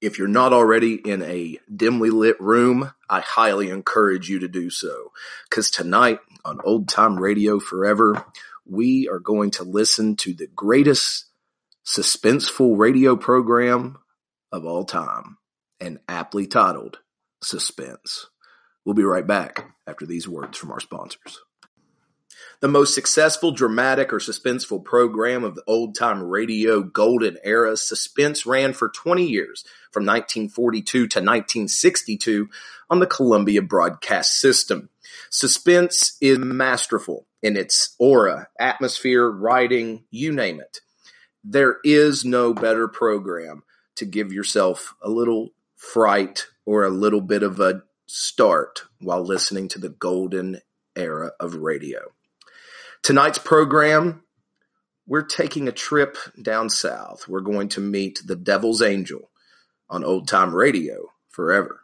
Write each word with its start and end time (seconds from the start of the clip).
If 0.00 0.18
you're 0.18 0.28
not 0.28 0.52
already 0.52 0.94
in 0.94 1.22
a 1.22 1.58
dimly 1.74 2.10
lit 2.10 2.40
room, 2.40 2.92
I 3.10 3.20
highly 3.20 3.70
encourage 3.70 4.28
you 4.28 4.38
to 4.40 4.48
do 4.48 4.70
so. 4.70 5.12
Cause 5.50 5.70
tonight 5.70 6.20
on 6.44 6.60
Old 6.62 6.88
Time 6.88 7.18
Radio 7.18 7.58
Forever, 7.58 8.24
we 8.64 9.08
are 9.08 9.18
going 9.18 9.50
to 9.52 9.64
listen 9.64 10.14
to 10.16 10.34
the 10.34 10.46
greatest 10.46 11.24
suspenseful 11.84 12.78
radio 12.78 13.16
program 13.16 13.98
of 14.52 14.64
all 14.64 14.84
time 14.84 15.38
and 15.80 15.98
aptly 16.08 16.46
titled 16.46 16.98
Suspense. 17.42 18.26
We'll 18.84 18.94
be 18.94 19.02
right 19.02 19.26
back 19.26 19.74
after 19.86 20.06
these 20.06 20.28
words 20.28 20.56
from 20.56 20.70
our 20.70 20.80
sponsors. 20.80 21.40
The 22.60 22.66
most 22.66 22.92
successful 22.92 23.52
dramatic 23.52 24.12
or 24.12 24.18
suspenseful 24.18 24.84
program 24.84 25.44
of 25.44 25.54
the 25.54 25.62
old 25.68 25.94
time 25.94 26.20
radio 26.20 26.82
golden 26.82 27.38
era, 27.44 27.76
Suspense 27.76 28.46
ran 28.46 28.72
for 28.72 28.88
20 28.88 29.24
years 29.24 29.62
from 29.92 30.04
1942 30.04 30.82
to 30.82 31.04
1962 31.04 32.48
on 32.90 32.98
the 32.98 33.06
Columbia 33.06 33.62
Broadcast 33.62 34.40
System. 34.40 34.88
Suspense 35.30 36.16
is 36.20 36.38
masterful 36.38 37.28
in 37.44 37.56
its 37.56 37.94
aura, 38.00 38.48
atmosphere, 38.58 39.30
writing, 39.30 40.02
you 40.10 40.32
name 40.32 40.58
it. 40.58 40.80
There 41.44 41.76
is 41.84 42.24
no 42.24 42.52
better 42.52 42.88
program 42.88 43.62
to 43.94 44.04
give 44.04 44.32
yourself 44.32 44.96
a 45.00 45.08
little 45.08 45.50
fright 45.76 46.48
or 46.66 46.82
a 46.82 46.90
little 46.90 47.20
bit 47.20 47.44
of 47.44 47.60
a 47.60 47.84
start 48.06 48.82
while 49.00 49.22
listening 49.22 49.68
to 49.68 49.78
the 49.78 49.90
golden 49.90 50.60
era 50.96 51.30
of 51.38 51.54
radio. 51.54 52.00
Tonight's 53.02 53.38
program, 53.38 54.22
we're 55.06 55.22
taking 55.22 55.68
a 55.68 55.72
trip 55.72 56.16
down 56.40 56.68
south. 56.68 57.26
We're 57.28 57.40
going 57.40 57.68
to 57.70 57.80
meet 57.80 58.20
the 58.24 58.36
Devil's 58.36 58.82
Angel 58.82 59.30
on 59.88 60.04
old 60.04 60.28
time 60.28 60.54
radio 60.54 61.06
forever. 61.30 61.80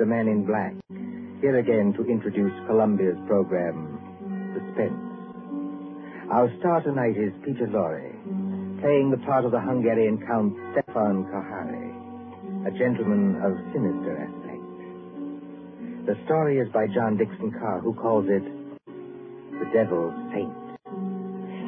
The 0.00 0.06
Man 0.06 0.28
in 0.28 0.46
Black, 0.48 0.72
here 1.44 1.58
again 1.58 1.92
to 1.92 2.08
introduce 2.08 2.56
Columbia's 2.66 3.20
program, 3.28 4.00
Suspense. 4.56 4.96
Our 6.32 6.48
star 6.58 6.80
tonight 6.80 7.20
is 7.20 7.36
Peter 7.44 7.68
Lorre, 7.68 8.08
playing 8.80 9.10
the 9.10 9.20
part 9.28 9.44
of 9.44 9.52
the 9.52 9.60
Hungarian 9.60 10.16
Count 10.24 10.56
Stefan 10.72 11.28
Kohari, 11.28 11.92
a 12.64 12.72
gentleman 12.80 13.44
of 13.44 13.52
sinister 13.76 14.24
aspect. 14.24 14.64
The 16.08 16.16
story 16.24 16.56
is 16.56 16.72
by 16.72 16.86
John 16.88 17.18
Dickson 17.18 17.52
Carr, 17.60 17.80
who 17.80 17.92
calls 17.92 18.24
it 18.24 18.44
The 19.60 19.68
Devil's 19.76 20.16
Saint. 20.32 20.56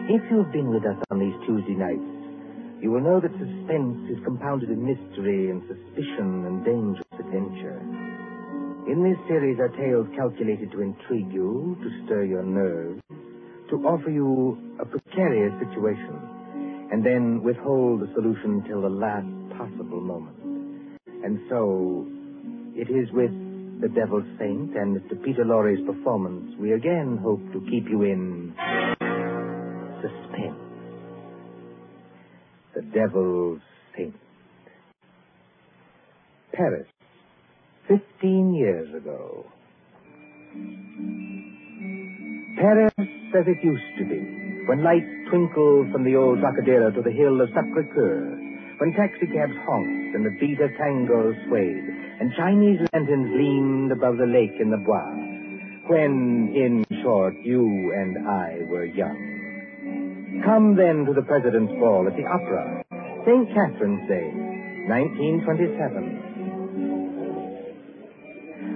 If 0.09 0.25
you 0.33 0.41
have 0.41 0.53
been 0.57 0.73
with 0.73 0.89
us 0.89 0.97
on 1.11 1.21
these 1.21 1.37
Tuesday 1.45 1.77
nights, 1.77 2.81
you 2.81 2.97
will 2.97 3.05
know 3.05 3.21
that 3.21 3.37
suspense 3.37 4.09
is 4.09 4.25
compounded 4.25 4.71
in 4.71 4.81
mystery 4.81 5.51
and 5.53 5.61
suspicion 5.69 6.49
and 6.49 6.65
adventure. 6.65 7.02
In 8.85 9.05
this 9.05 9.17
series 9.29 9.61
are 9.61 9.69
tales 9.69 10.09
calculated 10.17 10.73
to 10.73 10.83
intrigue 10.83 11.33
you, 11.33 11.77
to 11.81 12.05
stir 12.05 12.25
your 12.25 12.43
nerves, 12.43 13.01
to 13.71 13.77
offer 13.87 14.11
you 14.11 14.59
a 14.81 14.85
precarious 14.85 15.53
situation, 15.61 16.19
and 16.91 17.07
then 17.07 17.45
withhold 17.45 18.01
the 18.01 18.13
solution 18.13 18.65
till 18.67 18.83
the 18.83 18.89
last 18.91 19.25
possible 19.57 20.01
moment. 20.01 20.37
And 21.23 21.39
so, 21.49 22.05
it 22.75 22.91
is 22.91 23.07
with 23.13 23.31
the 23.81 23.89
Devil's 23.89 24.27
Saint 24.41 24.77
and 24.77 24.99
Mr. 24.99 25.23
Peter 25.25 25.45
Lorre's 25.45 25.81
performance 25.87 26.53
we 26.59 26.73
again 26.73 27.21
hope 27.23 27.41
to 27.53 27.61
keep 27.71 27.89
you 27.89 28.03
in 28.03 28.53
suspense. 30.03 30.59
The 32.75 32.83
Devil's 32.93 33.61
Saint. 33.97 34.17
Paris, 36.53 36.87
15 37.93 38.55
years 38.55 38.89
ago. 38.95 39.45
Paris 42.57 42.93
as 42.99 43.45
it 43.47 43.61
used 43.63 43.93
to 43.99 44.05
be, 44.05 44.21
when 44.67 44.83
lights 44.83 45.09
twinkled 45.29 45.93
from 45.93 46.05
the 46.05 46.17
old 46.17 46.39
Trocadero 46.41 46.91
to 46.95 47.03
the 47.03 47.11
hill 47.13 47.41
of 47.41 47.49
Sacre-Cœur, 47.49 48.81
when 48.81 48.93
taxicabs 48.97 49.57
honked 49.69 50.15
and 50.17 50.25
the 50.25 50.37
beat 50.41 50.61
of 50.61 50.71
tango 50.79 51.35
swayed, 51.49 51.85
and 52.21 52.33
Chinese 52.37 52.81
lanterns 52.93 53.29
gleamed 53.33 53.93
above 53.93 54.17
the 54.17 54.27
lake 54.27 54.57
in 54.61 54.71
the 54.71 54.81
Bois, 54.81 55.13
when, 55.89 56.53
in 56.57 56.85
short, 57.03 57.35
you 57.43 57.93
and 57.93 58.27
I 58.27 58.65
were 58.69 58.85
young. 58.85 60.41
Come 60.45 60.77
then 60.77 61.05
to 61.05 61.13
the 61.13 61.27
President's 61.27 61.73
Ball 61.81 62.07
at 62.09 62.17
the 62.17 62.25
Opera, 62.25 62.85
St. 63.27 63.49
Catherine's 63.53 64.09
Day, 64.09 64.33
1927. 64.89 66.52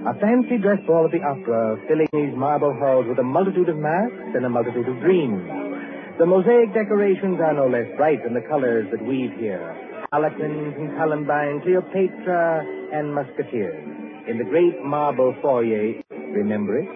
A 0.07 0.13
fancy 0.23 0.57
dress 0.57 0.79
ball 0.87 1.03
at 1.03 1.11
the 1.11 1.19
opera, 1.19 1.75
filling 1.85 2.07
these 2.13 2.31
marble 2.31 2.71
halls 2.79 3.07
with 3.09 3.19
a 3.19 3.27
multitude 3.27 3.67
of 3.67 3.75
masks 3.75 4.31
and 4.35 4.45
a 4.45 4.49
multitude 4.49 4.87
of 4.87 5.01
dreams. 5.01 5.43
The 6.17 6.25
mosaic 6.25 6.73
decorations 6.73 7.41
are 7.43 7.51
no 7.51 7.67
less 7.67 7.91
bright 7.97 8.23
than 8.23 8.33
the 8.33 8.47
colors 8.47 8.87
that 8.91 9.03
weave 9.03 9.35
here. 9.37 9.59
Harlequins 10.09 10.75
and 10.79 10.95
Columbine, 10.95 11.59
Cleopatra 11.59 12.63
and 12.93 13.13
Musketeers. 13.13 13.83
In 14.31 14.37
the 14.37 14.45
great 14.45 14.81
marble 14.81 15.35
foyer, 15.41 15.99
remember 16.31 16.79
it? 16.79 16.87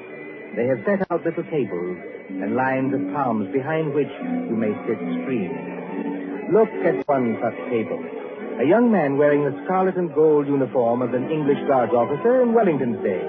They 0.56 0.68
have 0.72 0.80
set 0.88 1.04
out 1.12 1.26
little 1.26 1.44
tables 1.52 1.98
and 2.30 2.56
lines 2.56 2.94
of 2.96 3.02
palms 3.12 3.52
behind 3.52 3.94
which 3.94 4.12
you 4.48 4.56
may 4.56 4.72
sit 4.88 5.00
screened. 5.20 6.48
Look 6.56 6.72
at 6.88 7.06
one 7.10 7.36
such 7.44 7.60
table. 7.68 8.21
A 8.62 8.64
young 8.64 8.92
man 8.92 9.18
wearing 9.18 9.42
the 9.42 9.58
scarlet 9.66 9.98
and 9.98 10.14
gold 10.14 10.46
uniform 10.46 11.02
of 11.02 11.16
an 11.16 11.32
English 11.32 11.58
Guards 11.66 11.94
officer 11.98 12.44
in 12.46 12.54
Wellington's 12.54 13.02
day. 13.02 13.26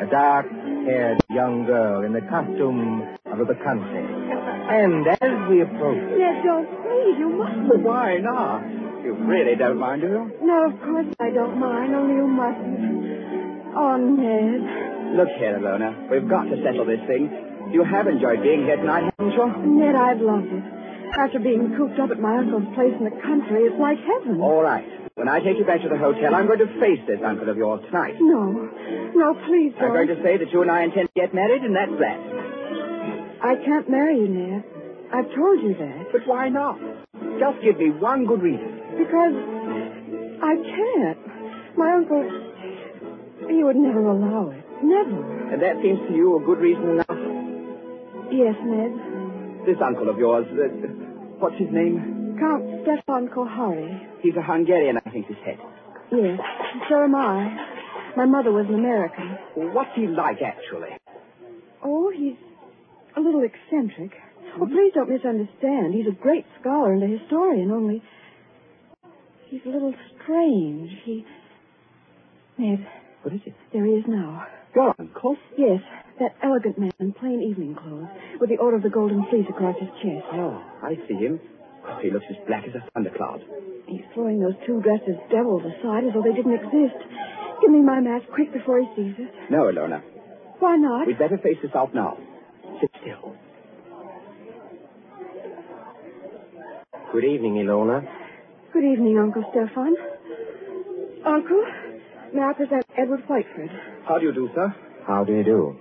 A 0.00 0.08
dark-haired 0.08 1.20
young 1.28 1.66
girl 1.68 2.00
in 2.00 2.16
the 2.16 2.24
costume 2.32 3.04
of 3.28 3.44
a 3.44 3.60
country. 3.60 4.00
And 4.00 5.04
as 5.04 5.36
we 5.52 5.60
approach... 5.60 6.00
Ned, 6.16 6.40
don't 6.48 6.64
please. 6.80 7.12
You 7.20 7.28
mustn't. 7.28 7.84
Why 7.84 8.24
not? 8.24 8.64
You 9.04 9.20
really 9.20 9.52
don't 9.52 9.76
mind, 9.76 10.00
do 10.00 10.08
you? 10.08 10.32
No, 10.48 10.72
of 10.72 10.80
course 10.80 11.12
I 11.20 11.28
don't 11.28 11.60
mind. 11.60 11.92
Only 11.92 12.16
you 12.16 12.26
mustn't. 12.26 13.76
Oh, 13.76 14.00
Ned. 14.00 14.64
Look 15.12 15.28
here, 15.36 15.60
Ilona. 15.60 16.08
We've 16.08 16.24
got 16.24 16.48
to 16.48 16.56
settle 16.64 16.86
this 16.88 17.04
thing. 17.04 17.28
You 17.68 17.84
have 17.84 18.08
enjoyed 18.08 18.40
being 18.40 18.64
here 18.64 18.80
tonight, 18.80 19.12
haven't 19.12 19.36
you? 19.36 19.76
Ned, 19.76 19.94
I've 19.94 20.24
loved 20.24 20.48
it. 20.48 20.79
After 21.18 21.38
being 21.38 21.74
cooped 21.76 21.98
up 21.98 22.10
at 22.10 22.20
my 22.20 22.38
uncle's 22.38 22.68
place 22.74 22.94
in 22.98 23.04
the 23.04 23.16
country, 23.22 23.64
it's 23.64 23.78
like 23.78 23.98
heaven. 23.98 24.40
All 24.40 24.62
right. 24.62 24.86
When 25.14 25.28
I 25.28 25.40
take 25.40 25.58
you 25.58 25.64
back 25.64 25.82
to 25.82 25.88
the 25.88 25.98
hotel, 25.98 26.34
I'm 26.34 26.46
going 26.46 26.60
to 26.60 26.70
face 26.80 27.00
this 27.06 27.20
uncle 27.24 27.48
of 27.48 27.56
yours 27.56 27.84
tonight. 27.86 28.14
No. 28.20 28.52
No, 29.14 29.34
please 29.46 29.74
I'm 29.80 29.92
going 29.92 30.08
to 30.08 30.22
say 30.22 30.38
that 30.38 30.50
you 30.52 30.62
and 30.62 30.70
I 30.70 30.82
intend 30.84 31.08
to 31.12 31.20
get 31.20 31.34
married, 31.34 31.62
and 31.62 31.74
that's 31.76 31.92
that. 32.00 32.18
I 33.42 33.54
can't 33.64 33.90
marry 33.90 34.16
you, 34.16 34.28
Ned. 34.28 34.64
I've 35.12 35.28
told 35.34 35.60
you 35.60 35.74
that. 35.74 36.12
But 36.12 36.26
why 36.26 36.48
not? 36.48 36.78
Just 37.38 37.60
give 37.62 37.76
me 37.78 37.90
one 37.90 38.24
good 38.26 38.40
reason. 38.40 38.80
Because 38.96 39.34
I 40.40 40.54
can't. 40.56 41.18
My 41.76 41.92
uncle, 41.94 42.22
he 43.48 43.64
would 43.64 43.76
never 43.76 44.06
allow 44.06 44.50
it. 44.50 44.64
Never. 44.82 45.52
And 45.52 45.60
that 45.60 45.82
seems 45.82 45.98
to 46.08 46.14
you 46.14 46.36
a 46.36 46.46
good 46.46 46.58
reason 46.58 46.90
enough. 46.96 47.18
Yes, 48.32 48.54
Ned. 48.62 49.66
This 49.66 49.76
uncle 49.84 50.08
of 50.08 50.16
yours, 50.18 50.46
uh, 50.52 50.68
what's 51.40 51.56
his 51.58 51.68
name? 51.72 52.36
Count 52.38 52.64
Stefan 52.82 53.28
Kohari. 53.28 54.06
He's 54.22 54.34
a 54.36 54.42
Hungarian, 54.42 54.98
I 55.04 55.10
think, 55.10 55.26
his 55.26 55.36
head. 55.44 55.58
Yes, 56.12 56.38
so 56.88 57.04
am 57.04 57.14
I. 57.14 57.56
My 58.16 58.24
mother 58.26 58.50
was 58.52 58.66
an 58.68 58.74
American. 58.74 59.38
What's 59.54 59.90
he 59.94 60.06
like, 60.06 60.38
actually? 60.42 60.90
Oh, 61.84 62.10
he's 62.14 62.36
a 63.16 63.20
little 63.20 63.42
eccentric. 63.42 64.12
Oh, 64.60 64.66
please 64.66 64.92
don't 64.94 65.08
misunderstand. 65.08 65.94
He's 65.94 66.06
a 66.08 66.16
great 66.22 66.44
scholar 66.60 66.92
and 66.92 67.02
a 67.02 67.06
historian, 67.18 67.70
only 67.70 68.02
he's 69.48 69.60
a 69.66 69.68
little 69.68 69.94
strange. 70.22 70.90
He. 71.04 71.24
Ned, 72.58 72.86
What 73.22 73.34
is 73.34 73.40
it? 73.46 73.54
there 73.72 73.84
he 73.86 73.92
is 73.92 74.04
now. 74.08 74.46
Go 74.74 74.92
on, 74.98 75.10
Colt. 75.20 75.38
Yes, 75.56 75.80
that 76.20 76.36
elegant 76.44 76.78
man 76.78 76.92
in 77.00 77.12
plain 77.12 77.42
evening 77.42 77.74
clothes, 77.74 78.08
with 78.40 78.50
the 78.50 78.56
Order 78.58 78.76
of 78.76 78.82
the 78.82 78.90
Golden 78.90 79.24
Fleece 79.30 79.46
across 79.48 79.76
his 79.80 79.88
chest. 80.02 80.24
Oh, 80.32 80.62
I 80.82 80.94
see 81.08 81.14
him. 81.14 81.40
He 82.02 82.10
looks 82.10 82.26
as 82.30 82.36
black 82.46 82.64
as 82.68 82.74
a 82.74 82.84
thundercloud. 82.92 83.40
He's 83.88 84.04
throwing 84.14 84.38
those 84.38 84.54
two 84.66 84.80
dressed 84.82 85.08
as 85.08 85.16
devils 85.30 85.62
aside 85.64 86.04
as 86.04 86.12
though 86.14 86.22
they 86.22 86.36
didn't 86.36 86.54
exist. 86.54 87.00
Give 87.60 87.70
me 87.70 87.80
my 87.80 88.00
mask 88.00 88.26
quick 88.32 88.52
before 88.52 88.80
he 88.80 88.86
sees 88.94 89.14
us. 89.16 89.32
No, 89.50 89.64
Ilona. 89.64 90.02
Why 90.60 90.76
not? 90.76 91.06
We'd 91.06 91.18
better 91.18 91.38
face 91.38 91.56
this 91.62 91.72
out 91.74 91.94
now. 91.94 92.16
Sit 92.80 92.90
still. 93.00 93.34
Good 97.12 97.24
evening, 97.24 97.54
Ilona. 97.64 98.06
Good 98.72 98.84
evening, 98.84 99.18
Uncle 99.18 99.42
Stefan. 99.50 99.96
Uncle, 101.26 101.64
may 102.32 102.42
I 102.42 102.52
present 102.52 102.84
Edward 102.96 103.26
Whiteford? 103.26 103.70
How 104.06 104.18
do 104.18 104.26
you 104.26 104.32
do, 104.32 104.48
sir? 104.54 104.74
How 105.06 105.24
do 105.24 105.32
you 105.32 105.42
do? 105.44 105.76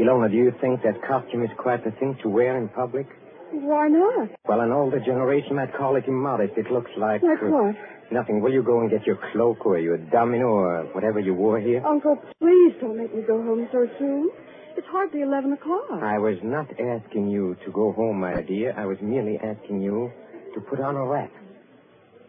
Ilona, 0.00 0.30
do 0.30 0.36
you 0.36 0.52
think 0.60 0.82
that 0.82 1.00
costume 1.06 1.44
is 1.44 1.50
quite 1.56 1.84
the 1.84 1.92
thing 1.92 2.16
to 2.22 2.28
wear 2.28 2.56
in 2.58 2.68
public? 2.68 3.06
Why 3.52 3.86
not? 3.88 4.30
Well, 4.48 4.60
an 4.60 4.72
older 4.72 4.98
generation 4.98 5.54
might 5.54 5.72
call 5.76 5.94
it 5.96 6.04
immodest. 6.08 6.54
It 6.56 6.70
looks 6.72 6.90
like... 6.98 7.22
Like 7.22 7.38
uh, 7.42 7.46
what? 7.46 7.76
Nothing. 8.10 8.40
Will 8.40 8.52
you 8.52 8.62
go 8.62 8.80
and 8.80 8.90
get 8.90 9.06
your 9.06 9.18
cloak 9.32 9.64
or 9.64 9.78
your 9.78 9.96
domino 9.98 10.46
or 10.48 10.82
whatever 10.92 11.20
you 11.20 11.34
wore 11.34 11.60
here? 11.60 11.84
Uncle, 11.86 12.16
please 12.40 12.74
don't 12.80 12.96
make 12.98 13.14
me 13.14 13.22
go 13.26 13.40
home 13.42 13.68
so 13.70 13.86
soon. 13.98 14.30
It's 14.76 14.86
hardly 14.90 15.22
11 15.22 15.52
o'clock. 15.52 16.02
I 16.02 16.18
was 16.18 16.36
not 16.42 16.66
asking 16.80 17.28
you 17.30 17.56
to 17.64 17.70
go 17.70 17.92
home, 17.92 18.20
my 18.20 18.42
dear. 18.42 18.74
I 18.76 18.86
was 18.86 18.98
merely 19.00 19.38
asking 19.38 19.80
you 19.80 20.10
to 20.54 20.60
put 20.60 20.80
on 20.80 20.96
a 20.96 21.06
wrap. 21.06 21.30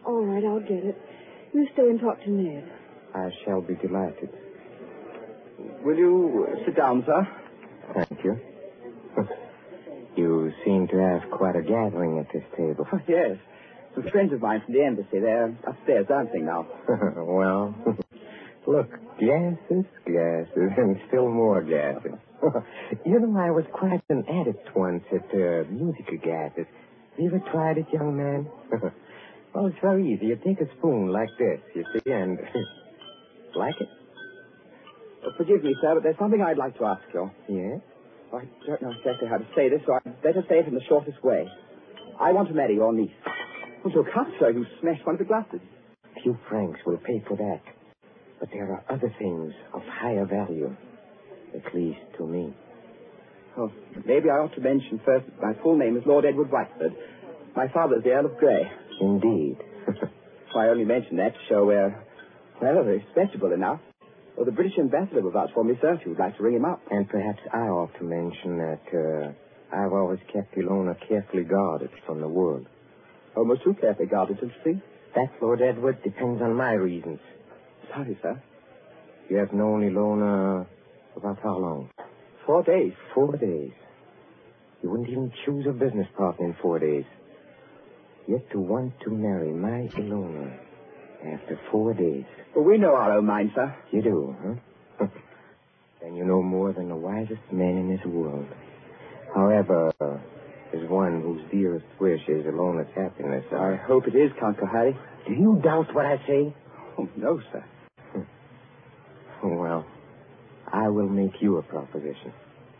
All 0.06 0.24
right, 0.24 0.44
I'll 0.44 0.60
get 0.60 0.84
it. 0.84 0.96
You 1.52 1.66
stay 1.72 1.82
and 1.82 1.98
talk 1.98 2.22
to 2.22 2.30
Ned. 2.30 2.70
I 3.14 3.30
shall 3.44 3.60
be 3.60 3.74
delighted. 3.74 4.30
Will 5.82 5.96
you 5.96 6.46
uh, 6.48 6.64
sit 6.64 6.76
down, 6.76 7.02
sir? 7.04 7.26
Thank 7.94 8.24
you. 8.24 8.38
you 10.16 10.52
seem 10.64 10.88
to 10.88 10.96
have 10.96 11.30
quite 11.30 11.56
a 11.56 11.62
gathering 11.62 12.18
at 12.18 12.32
this 12.32 12.44
table. 12.56 12.86
Oh, 12.92 13.00
yes. 13.08 13.38
Some 13.94 14.10
friends 14.10 14.32
of 14.32 14.42
mine 14.42 14.62
from 14.64 14.74
the 14.74 14.82
embassy. 14.82 15.20
They're 15.20 15.56
upstairs 15.66 16.06
dancing 16.06 16.44
now. 16.44 16.66
well, 17.16 17.74
look, 18.66 18.90
glasses, 19.18 19.86
glasses, 20.04 20.70
and 20.76 21.00
still 21.08 21.28
more 21.28 21.62
glasses. 21.62 22.12
you 23.06 23.18
know, 23.18 23.38
I 23.40 23.50
was 23.50 23.64
quite 23.72 24.02
an 24.10 24.24
addict 24.28 24.76
once 24.76 25.02
at 25.12 25.24
uh, 25.32 25.64
musical 25.70 26.18
glasses. 26.22 26.66
You 27.18 27.28
ever 27.28 27.40
tried 27.50 27.78
it, 27.78 27.86
young 27.92 28.16
man? 28.16 28.48
well, 29.54 29.66
it's 29.66 29.78
very 29.80 30.12
easy. 30.12 30.26
You 30.26 30.36
take 30.36 30.60
a 30.60 30.70
spoon 30.76 31.08
like 31.08 31.30
this, 31.38 31.60
you 31.74 31.84
see, 31.94 32.10
and... 32.12 32.38
like 33.54 33.80
it? 33.80 33.88
Forgive 35.36 35.62
me, 35.62 35.74
sir, 35.80 35.94
but 35.94 36.02
there's 36.02 36.18
something 36.18 36.40
I'd 36.40 36.58
like 36.58 36.78
to 36.78 36.84
ask 36.84 37.02
you. 37.12 37.30
Yes? 37.48 37.80
I 38.32 38.44
don't 38.66 38.82
know 38.82 38.90
exactly 38.90 39.28
how 39.28 39.38
to 39.38 39.46
say 39.54 39.68
this, 39.68 39.80
so 39.86 39.94
I'd 39.94 40.22
better 40.22 40.44
say 40.48 40.58
it 40.58 40.66
in 40.66 40.74
the 40.74 40.84
shortest 40.88 41.22
way. 41.22 41.46
I 42.20 42.32
want 42.32 42.48
to 42.48 42.54
marry 42.54 42.74
your 42.74 42.92
niece. 42.92 43.10
Well, 43.84 43.94
look 43.94 44.06
up, 44.18 44.26
sir. 44.40 44.50
You 44.50 44.64
smashed 44.80 45.04
one 45.06 45.14
of 45.14 45.18
the 45.18 45.24
glasses. 45.24 45.60
A 46.16 46.20
few 46.22 46.36
francs 46.48 46.80
will 46.86 46.98
pay 46.98 47.22
for 47.28 47.36
that. 47.36 47.60
But 48.40 48.48
there 48.52 48.72
are 48.72 48.84
other 48.90 49.14
things 49.18 49.52
of 49.72 49.82
higher 49.82 50.26
value. 50.26 50.74
At 51.54 51.74
least 51.74 52.00
to 52.18 52.26
me. 52.26 52.54
Oh, 53.56 53.70
maybe 54.04 54.28
I 54.28 54.34
ought 54.34 54.54
to 54.54 54.60
mention 54.60 55.00
first 55.04 55.26
that 55.26 55.40
my 55.40 55.62
full 55.62 55.78
name 55.78 55.96
is 55.96 56.02
Lord 56.04 56.24
Edward 56.24 56.50
Whiteford. 56.50 56.94
My 57.54 57.68
father's 57.68 58.02
the 58.04 58.10
Earl 58.10 58.26
of 58.26 58.36
Grey. 58.36 58.62
Indeed. 59.00 59.56
I 60.56 60.68
only 60.68 60.84
mention 60.84 61.16
that 61.18 61.34
to 61.34 61.38
show 61.48 61.66
we're, 61.66 62.02
well, 62.60 62.82
respectable 62.82 63.52
enough. 63.52 63.80
Well, 64.36 64.44
the 64.44 64.52
British 64.52 64.78
ambassador 64.78 65.22
will 65.22 65.30
vouch 65.30 65.50
for 65.54 65.64
me, 65.64 65.78
sir, 65.80 65.94
if 65.94 66.04
you 66.04 66.10
would 66.10 66.18
like 66.18 66.36
to 66.36 66.42
ring 66.42 66.56
him 66.56 66.66
up. 66.66 66.82
and 66.90 67.08
perhaps 67.08 67.40
I 67.54 67.68
ought 67.68 67.96
to 67.98 68.04
mention 68.04 68.58
that 68.58 68.84
uh, 68.92 69.74
I've 69.74 69.92
always 69.92 70.20
kept 70.30 70.54
Ilona 70.56 70.94
carefully 71.08 71.44
guarded 71.44 71.90
from 72.04 72.20
the 72.20 72.28
world. 72.28 72.66
Almost 73.34 73.64
too 73.64 73.74
carefully 73.80 74.08
guarded, 74.08 74.38
don't 74.40 74.50
you 74.50 74.62
think? 74.62 74.82
That, 75.14 75.30
Lord 75.40 75.62
Edward, 75.62 76.02
depends 76.02 76.42
on 76.42 76.54
my 76.54 76.72
reasons. 76.72 77.18
Sorry, 77.88 78.18
sir. 78.20 78.42
You 79.30 79.38
have 79.38 79.54
known 79.54 79.80
Ilona 79.82 80.66
about 81.16 81.38
how 81.42 81.56
long? 81.56 81.88
Four 82.44 82.62
days. 82.62 82.92
Four 83.14 83.36
days. 83.36 83.72
You 84.82 84.90
wouldn't 84.90 85.08
even 85.08 85.32
choose 85.46 85.64
a 85.66 85.72
business 85.72 86.06
partner 86.16 86.46
in 86.46 86.56
four 86.60 86.78
days. 86.78 87.04
Yet 88.28 88.50
to 88.52 88.60
want 88.60 88.92
to 89.04 89.10
marry 89.10 89.50
my 89.52 89.88
Ilona 89.98 90.65
after 91.24 91.58
four 91.70 91.94
days. 91.94 92.24
Well, 92.54 92.64
we 92.64 92.78
know 92.78 92.94
our 92.94 93.12
own 93.18 93.26
minds, 93.26 93.52
sir. 93.54 93.74
You 93.92 94.02
do, 94.02 94.36
huh? 95.00 95.06
then 96.02 96.14
you 96.14 96.24
know 96.24 96.42
more 96.42 96.72
than 96.72 96.88
the 96.88 96.96
wisest 96.96 97.40
man 97.52 97.76
in 97.76 97.88
this 97.88 98.04
world. 98.06 98.46
However, 99.34 99.92
there's 100.72 100.90
one 100.90 101.22
whose 101.22 101.42
dearest 101.50 101.86
wish 102.00 102.20
is 102.28 102.46
Ilona's 102.46 102.88
happiness. 102.94 103.44
I 103.52 103.76
hope 103.86 104.06
it 104.06 104.14
is, 104.14 104.30
Count 104.40 104.58
Kohari. 104.58 104.96
Do 105.26 105.32
you 105.32 105.60
doubt 105.62 105.94
what 105.94 106.06
I 106.06 106.16
say? 106.26 106.54
Oh, 106.98 107.08
no, 107.16 107.40
sir. 107.52 107.64
Well, 109.44 109.86
I 110.72 110.88
will 110.88 111.08
make 111.08 111.40
you 111.40 111.58
a 111.58 111.62
proposition. 111.62 112.32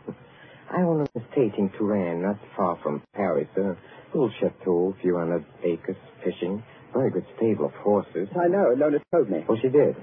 I 0.70 0.80
own 0.80 1.02
an 1.02 1.22
estate 1.22 1.52
in 1.58 1.70
Touraine, 1.78 2.22
not 2.22 2.38
far 2.56 2.78
from 2.82 3.02
Paris. 3.14 3.46
A 3.56 3.76
little 4.12 4.32
chateau, 4.40 4.94
a 4.96 5.02
few 5.02 5.16
hundred 5.16 5.44
acres, 5.62 5.96
fishing, 6.24 6.64
very 6.96 7.10
good 7.10 7.26
stable 7.36 7.66
of 7.66 7.72
horses. 7.84 8.28
I 8.34 8.48
know. 8.48 8.74
Lona 8.76 8.98
told 9.12 9.30
me. 9.30 9.44
Well, 9.48 9.58
she 9.60 9.68
did. 9.68 9.96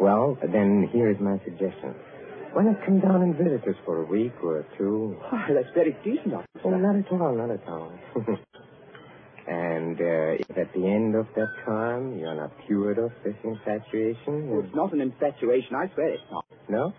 Well, 0.00 0.36
then 0.42 0.88
here 0.92 1.10
is 1.10 1.16
my 1.20 1.38
suggestion. 1.44 1.94
Why 2.52 2.64
not 2.64 2.84
come 2.84 3.00
down 3.00 3.22
and 3.22 3.34
visit 3.36 3.62
us 3.68 3.76
for 3.86 4.02
a 4.02 4.06
week 4.06 4.32
or 4.42 4.66
two? 4.76 5.16
Oh, 5.32 5.44
that's 5.54 5.72
very 5.74 5.96
decent 6.04 6.34
of 6.34 6.40
you, 6.54 6.60
Oh, 6.64 6.70
not 6.76 6.96
at 6.96 7.10
all, 7.12 7.34
not 7.34 7.50
at 7.50 7.66
all. 7.66 7.92
and 9.48 9.96
uh, 10.00 10.36
if 10.42 10.50
at 10.58 10.72
the 10.74 10.86
end 10.86 11.14
of 11.14 11.26
that 11.36 11.48
time 11.64 12.18
you're 12.18 12.34
not 12.34 12.52
cured 12.66 12.98
of 12.98 13.10
this 13.24 13.34
infatuation, 13.44 14.50
Oh, 14.52 14.60
it's 14.64 14.74
not 14.74 14.92
an 14.92 15.00
infatuation. 15.00 15.74
I 15.76 15.90
swear 15.94 16.08
it's 16.10 16.22
not. 16.30 16.44
no? 16.68 16.92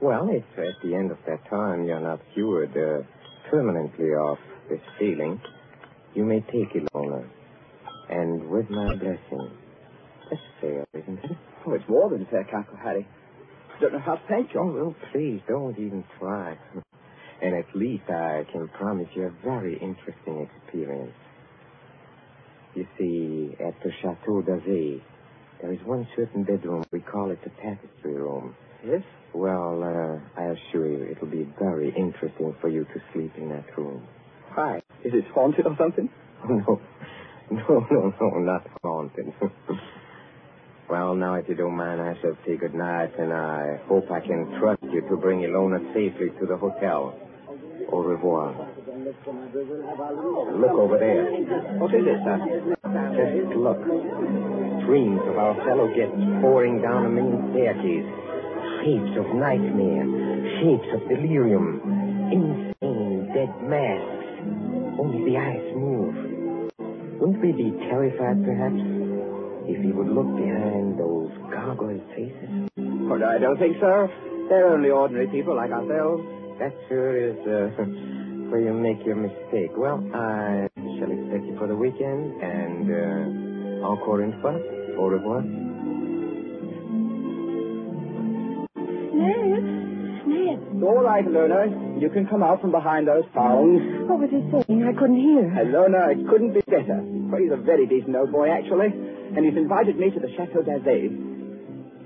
Well, 0.00 0.28
if 0.30 0.44
at 0.58 0.74
the 0.82 0.94
end 0.94 1.10
of 1.10 1.18
that 1.26 1.48
time 1.48 1.84
you're 1.84 2.00
not 2.00 2.20
cured 2.34 2.70
uh, 2.76 3.02
permanently 3.50 4.10
of 4.14 4.36
this 4.68 4.80
feeling, 4.98 5.40
you 6.14 6.24
may 6.24 6.40
take 6.40 6.74
it, 6.74 6.88
Ilona. 6.94 7.24
And 8.12 8.50
with 8.50 8.68
my 8.68 8.94
blessing. 8.96 9.50
That's 10.28 10.42
fair, 10.60 10.84
isn't 10.92 11.18
it? 11.24 11.30
Oh, 11.66 11.72
it's 11.72 11.88
more 11.88 12.10
than 12.10 12.26
fair, 12.30 12.46
Count 12.50 12.66
Kohari. 12.68 13.06
I 13.06 13.80
don't 13.80 13.92
know 13.94 14.00
how 14.00 14.16
to 14.16 14.22
thank 14.28 14.52
you. 14.52 14.60
Oh, 14.60 14.72
well, 14.72 14.96
please, 15.12 15.40
don't 15.48 15.78
even 15.78 16.04
try. 16.18 16.56
And 17.40 17.54
at 17.56 17.74
least 17.74 18.04
I 18.08 18.44
can 18.52 18.68
promise 18.68 19.08
you 19.16 19.24
a 19.24 19.44
very 19.44 19.74
interesting 19.74 20.46
experience. 20.46 21.14
You 22.74 22.86
see, 22.98 23.56
at 23.64 23.74
the 23.82 23.90
Chateau 24.02 24.42
d'Azay, 24.42 25.02
there 25.62 25.72
is 25.72 25.80
one 25.84 26.06
certain 26.14 26.44
bedroom. 26.44 26.84
We 26.92 27.00
call 27.00 27.30
it 27.30 27.38
the 27.42 27.50
tapestry 27.62 28.14
room. 28.14 28.54
Yes? 28.86 29.02
Well, 29.34 29.82
uh, 29.82 30.40
I 30.40 30.52
assure 30.52 30.86
you, 30.86 31.10
it'll 31.10 31.30
be 31.30 31.48
very 31.58 31.88
interesting 31.96 32.54
for 32.60 32.68
you 32.68 32.84
to 32.84 33.00
sleep 33.12 33.32
in 33.38 33.48
that 33.50 33.64
room. 33.78 34.02
Why? 34.54 34.82
Is 35.04 35.12
it 35.14 35.24
haunted 35.34 35.66
or 35.66 35.76
something? 35.78 36.10
Oh, 36.44 36.54
no. 36.54 36.80
No, 37.50 37.86
no, 37.90 38.14
no, 38.20 38.38
not 38.38 38.66
haunted. 38.82 39.32
well, 40.90 41.14
now, 41.14 41.34
if 41.34 41.48
you 41.48 41.54
don't 41.54 41.76
mind, 41.76 42.00
I 42.00 42.14
shall 42.20 42.36
say 42.46 42.56
good 42.56 42.74
night, 42.74 43.12
and 43.18 43.32
I 43.32 43.78
hope 43.88 44.10
I 44.10 44.20
can 44.20 44.58
trust 44.58 44.82
you 44.84 45.02
to 45.08 45.16
bring 45.16 45.40
Ilona 45.40 45.78
safely 45.92 46.30
to 46.40 46.46
the 46.46 46.56
hotel. 46.56 47.14
Au 47.92 47.98
revoir. 48.02 48.54
Look 50.56 50.72
over 50.72 50.98
there. 50.98 51.24
What 51.78 51.92
is 51.94 52.04
it, 52.06 52.18
sir? 52.24 52.38
Just 53.12 53.56
look. 53.56 53.80
Streams 54.82 55.20
of 55.28 55.36
our 55.36 55.54
fellow 55.66 55.88
guests 55.94 56.16
pouring 56.40 56.80
down 56.80 57.06
a 57.06 57.10
main 57.10 57.52
staircase. 57.52 58.08
Shapes 58.80 59.14
of 59.20 59.36
nightmare. 59.36 60.06
Shapes 60.60 60.88
of 60.94 61.08
delirium. 61.08 61.80
Insane 62.32 63.28
dead 63.34 63.52
masks. 63.68 64.40
Only 64.98 65.30
the 65.30 65.36
eyes 65.36 65.76
move. 65.76 66.31
Wouldn't 67.22 67.40
we 67.40 67.52
be 67.52 67.70
terrified, 67.86 68.42
perhaps, 68.42 68.82
if 69.70 69.78
he 69.80 69.92
would 69.92 70.08
look 70.08 70.26
behind 70.34 70.98
those 70.98 71.30
gargoyle 71.54 72.02
faces? 72.18 72.66
Oh, 72.76 73.14
no, 73.14 73.26
I 73.30 73.38
don't 73.38 73.56
think 73.62 73.76
so. 73.78 74.10
They're 74.48 74.66
only 74.66 74.90
ordinary 74.90 75.28
people 75.28 75.54
like 75.54 75.70
ourselves. 75.70 76.24
That 76.58 76.74
sure 76.88 77.14
is 77.14 77.38
uh, 77.46 77.78
where 78.50 78.60
you 78.60 78.74
make 78.74 79.06
your 79.06 79.14
mistake. 79.14 79.70
Well, 79.78 80.02
I 80.12 80.66
Shall 80.98 81.12
expect 81.14 81.46
you 81.46 81.54
for 81.58 81.68
the 81.68 81.76
weekend, 81.76 82.42
and 82.42 82.90
uh, 82.90 83.86
encore 83.86 84.20
une 84.20 84.34
fois, 84.42 84.58
au 84.98 85.06
revoir. 85.06 85.44
Ned, 90.58 90.82
All 90.82 91.02
right, 91.02 91.24
Lona. 91.26 91.98
You 92.00 92.08
can 92.10 92.26
come 92.26 92.42
out 92.42 92.60
from 92.60 92.70
behind 92.72 93.08
those 93.08 93.24
palms. 93.34 93.80
what 94.08 94.18
was 94.20 94.30
he 94.30 94.40
saying? 94.50 94.84
I 94.84 94.92
couldn't 94.98 95.20
hear. 95.20 95.48
Uh, 95.48 95.64
Lona, 95.72 96.10
it 96.12 96.26
couldn't 96.28 96.52
be 96.54 96.60
better. 96.68 97.00
Well, 97.02 97.40
he's 97.40 97.52
a 97.52 97.56
very 97.60 97.86
decent 97.86 98.14
old 98.16 98.32
boy, 98.32 98.50
actually. 98.50 98.92
And 98.92 99.44
he's 99.44 99.56
invited 99.56 99.96
me 99.96 100.10
to 100.10 100.20
the 100.20 100.28
Chateau 100.36 100.60
d'Azay. 100.62 101.08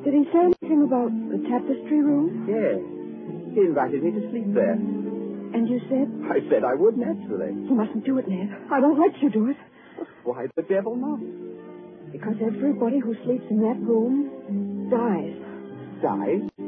Did 0.07 0.15
he 0.15 0.23
say 0.31 0.38
anything 0.55 0.87
about 0.87 1.11
the 1.11 1.43
tapestry 1.50 1.99
room? 1.99 2.47
Yes. 2.47 2.79
He 3.55 3.67
invited 3.67 4.03
me 4.05 4.12
to 4.15 4.23
sleep 4.31 4.55
there. 4.55 4.79
And 4.79 5.67
you 5.69 5.81
said 5.88 6.07
I 6.31 6.38
said 6.50 6.62
I 6.62 6.75
would, 6.75 6.97
naturally. 6.97 7.55
you 7.55 7.75
mustn't 7.75 8.05
do 8.05 8.19
it, 8.19 8.29
Ned. 8.29 8.50
I 8.71 8.79
won't 8.79 8.99
let 9.00 9.21
you 9.23 9.31
do 9.31 9.50
it. 9.50 9.57
Why 10.25 10.47
the 10.55 10.62
devil 10.62 10.95
not? 10.95 11.19
Because 12.12 12.37
everybody 12.45 12.99
who 13.00 13.15
sleeps 13.25 13.45
in 13.50 13.59
that 13.62 13.79
room 13.83 14.87
dies. 14.91 15.35
Die? 16.03 16.66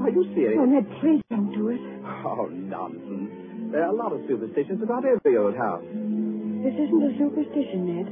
Are 0.00 0.10
you 0.10 0.24
serious? 0.34 0.58
Oh, 0.60 0.64
Ned, 0.64 0.86
please 1.00 1.22
don't 1.30 1.52
do 1.52 1.68
it. 1.68 1.80
Oh, 2.24 2.48
nonsense. 2.50 3.72
There 3.72 3.84
are 3.84 3.92
a 3.92 3.94
lot 3.94 4.12
of 4.12 4.20
superstitions 4.26 4.82
about 4.82 5.04
every 5.04 5.36
old 5.36 5.54
house. 5.56 5.84
This 5.84 6.74
isn't 6.74 7.02
a 7.04 7.12
superstition, 7.20 7.84
Ned. 7.86 8.08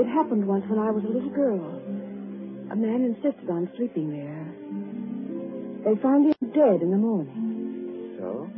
It 0.00 0.06
happened 0.12 0.46
once 0.46 0.64
when 0.68 0.78
I 0.78 0.90
was 0.90 1.04
a 1.04 1.08
little 1.08 1.30
girl. 1.30 1.64
A 2.70 2.76
man 2.76 3.04
insisted 3.04 3.48
on 3.48 3.70
sleeping 3.76 4.12
there. 4.12 4.44
They 5.84 6.00
found 6.02 6.26
him 6.26 6.50
dead 6.52 6.82
in 6.82 6.90
the 6.90 6.98
morning. 6.98 8.16
So? 8.18 8.48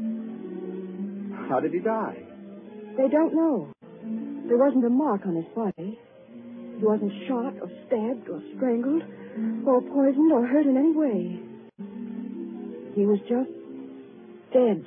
How 1.49 1.61
did 1.61 1.73
he 1.73 1.79
die? 1.79 2.19
They 2.97 3.09
don't 3.09 3.35
know. 3.35 3.73
There 4.49 4.59
wasn't 4.59 4.85
a 4.85 4.91
mark 4.91 5.27
on 5.27 5.37
his 5.37 5.47
body. 5.55 5.99
He 6.79 6.85
wasn't 6.85 7.13
shot 7.29 7.55
or 7.61 7.71
stabbed 7.87 8.29
or 8.29 8.43
strangled 8.57 9.03
or 9.67 9.81
poisoned 9.83 10.33
or 10.33 10.47
hurt 10.47 10.67
in 10.67 10.77
any 10.77 10.93
way. 10.93 11.48
He 12.99 13.07
was 13.07 13.21
just 13.29 13.49
dead. 14.53 14.85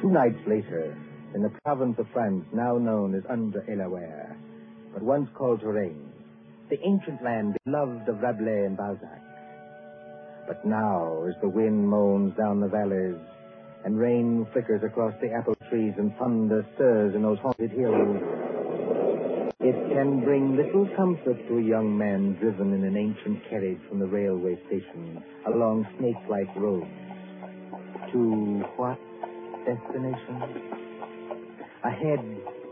Two 0.00 0.08
nights 0.08 0.38
later, 0.46 0.96
in 1.34 1.42
the 1.42 1.50
province 1.64 1.96
of 1.98 2.06
France 2.12 2.44
now 2.54 2.78
known 2.78 3.16
as 3.16 3.24
Indre-et-Loire, 3.28 4.36
but 4.92 5.02
once 5.02 5.28
called 5.34 5.62
Touraine, 5.62 6.12
the 6.70 6.78
ancient 6.86 7.24
land 7.24 7.56
beloved 7.64 8.08
of 8.08 8.22
Rabelais 8.22 8.66
and 8.66 8.76
Balzac. 8.76 9.20
But 10.46 10.64
now, 10.64 11.24
as 11.26 11.34
the 11.42 11.48
wind 11.48 11.88
moans 11.88 12.36
down 12.36 12.60
the 12.60 12.68
valleys, 12.68 13.18
and 13.84 13.98
rain 13.98 14.46
flickers 14.52 14.84
across 14.84 15.12
the 15.20 15.32
apple 15.32 15.53
trees, 15.70 15.94
and 15.98 16.14
thunder 16.16 16.66
stirs 16.74 17.14
in 17.14 17.22
those 17.22 17.38
haunted 17.38 17.70
hills, 17.70 18.20
it 19.60 19.94
can 19.94 20.22
bring 20.24 20.56
little 20.56 20.86
comfort 20.96 21.38
to 21.48 21.58
a 21.58 21.62
young 21.62 21.96
man 21.96 22.36
driven 22.40 22.72
in 22.74 22.84
an 22.84 22.96
ancient 22.96 23.42
carriage 23.48 23.80
from 23.88 23.98
the 23.98 24.06
railway 24.06 24.58
station 24.66 25.22
along 25.46 25.86
snake-like 25.98 26.54
roads. 26.56 26.86
To 28.12 28.62
what 28.76 28.98
destination? 29.64 30.70
Ahead, 31.82 32.20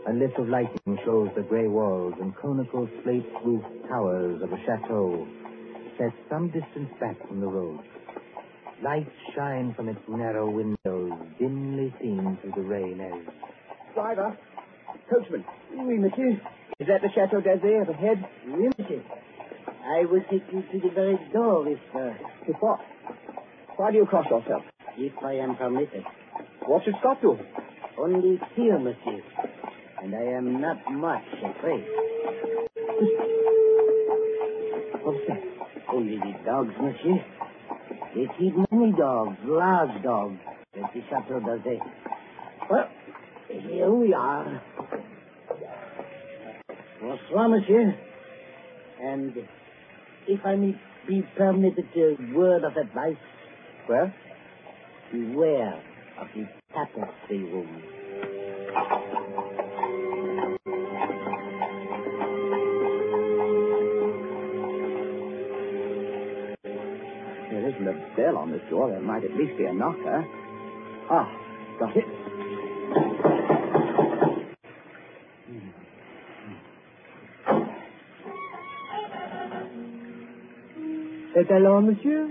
a 0.07 0.13
lift 0.13 0.37
of 0.37 0.47
lightning 0.49 0.99
shows 1.03 1.29
the 1.35 1.41
gray 1.43 1.67
walls 1.67 2.13
and 2.21 2.35
conical 2.37 2.87
slate-roofed 3.03 3.87
towers 3.89 4.41
of 4.41 4.51
a 4.51 4.57
chateau 4.65 5.27
set 5.97 6.13
some 6.29 6.47
distance 6.47 6.89
back 6.99 7.17
from 7.27 7.39
the 7.39 7.47
road. 7.47 7.79
Lights 8.83 9.09
shine 9.35 9.73
from 9.75 9.87
its 9.87 9.99
narrow 10.09 10.49
windows, 10.49 11.13
dimly 11.39 11.93
seen 12.01 12.37
through 12.41 12.51
the 12.55 12.61
rain 12.61 12.99
as... 12.99 13.33
Driver. 13.93 14.37
Coachman. 15.09 15.45
Oui, 15.75 15.97
monsieur. 15.97 16.31
Is 16.79 16.87
that 16.87 17.01
the 17.01 17.09
Chateau 17.15 17.39
d'Azay 17.39 17.79
up 17.81 17.89
ahead? 17.89 18.25
Oui, 18.47 18.69
monsieur. 18.77 19.01
I 19.85 20.05
will 20.05 20.21
take 20.29 20.43
you 20.51 20.63
to 20.71 20.79
the 20.87 20.93
very 20.93 21.17
door 21.31 21.67
if, 21.67 21.79
uh, 21.95 22.11
With 22.47 22.57
what? 22.59 22.79
Why 23.77 23.91
do 23.91 23.97
you 23.97 24.05
cross 24.05 24.25
yourself? 24.29 24.63
if 24.97 25.13
I 25.23 25.33
am 25.33 25.55
permitted. 25.55 26.03
What 26.67 26.83
should 26.83 26.95
stop 26.99 27.17
you? 27.23 27.37
Only 27.97 28.39
fear, 28.55 28.77
monsieur. 28.79 29.21
And 30.01 30.13
I 30.13 30.23
am 30.37 30.59
not 30.61 30.77
much 30.91 31.23
afraid. 31.43 31.85
What's 35.03 35.27
that? 35.27 35.41
Only 35.91 36.17
the 36.17 36.33
dogs, 36.45 36.73
monsieur. 36.81 37.23
They 38.15 38.27
keep 38.37 38.53
many 38.71 38.91
dogs, 38.91 39.37
large 39.43 40.03
dogs, 40.03 40.39
at 40.75 40.93
the 40.93 41.01
Chateau 41.09 41.39
d'Azay. 41.39 41.79
Well, 42.69 42.87
here 43.49 43.91
we 43.91 44.13
are. 44.13 44.61
Bonsoir, 47.01 47.49
monsieur. 47.49 47.95
And 49.01 49.33
if 50.27 50.45
I 50.45 50.55
may 50.55 50.75
be 51.07 51.23
permitted 51.35 51.85
a 51.95 52.37
word 52.37 52.63
of 52.63 52.77
advice, 52.77 53.17
Well? 53.89 54.13
beware 55.11 55.81
of 56.19 56.27
the 56.35 56.47
tapestry 56.73 57.43
room. 57.43 57.81
There 68.15 68.25
isn't 68.25 68.29
a 68.29 68.33
bell 68.33 68.37
on 68.41 68.51
this 68.51 68.61
door. 68.69 68.89
There 68.89 68.99
might 69.01 69.23
at 69.23 69.31
least 69.35 69.57
be 69.57 69.65
a 69.65 69.73
knocker. 69.73 70.25
Ah, 71.09 71.27
got 71.79 71.95
it. 71.95 72.05
C'est 81.33 81.51
alors, 81.51 81.81
monsieur 81.81 82.27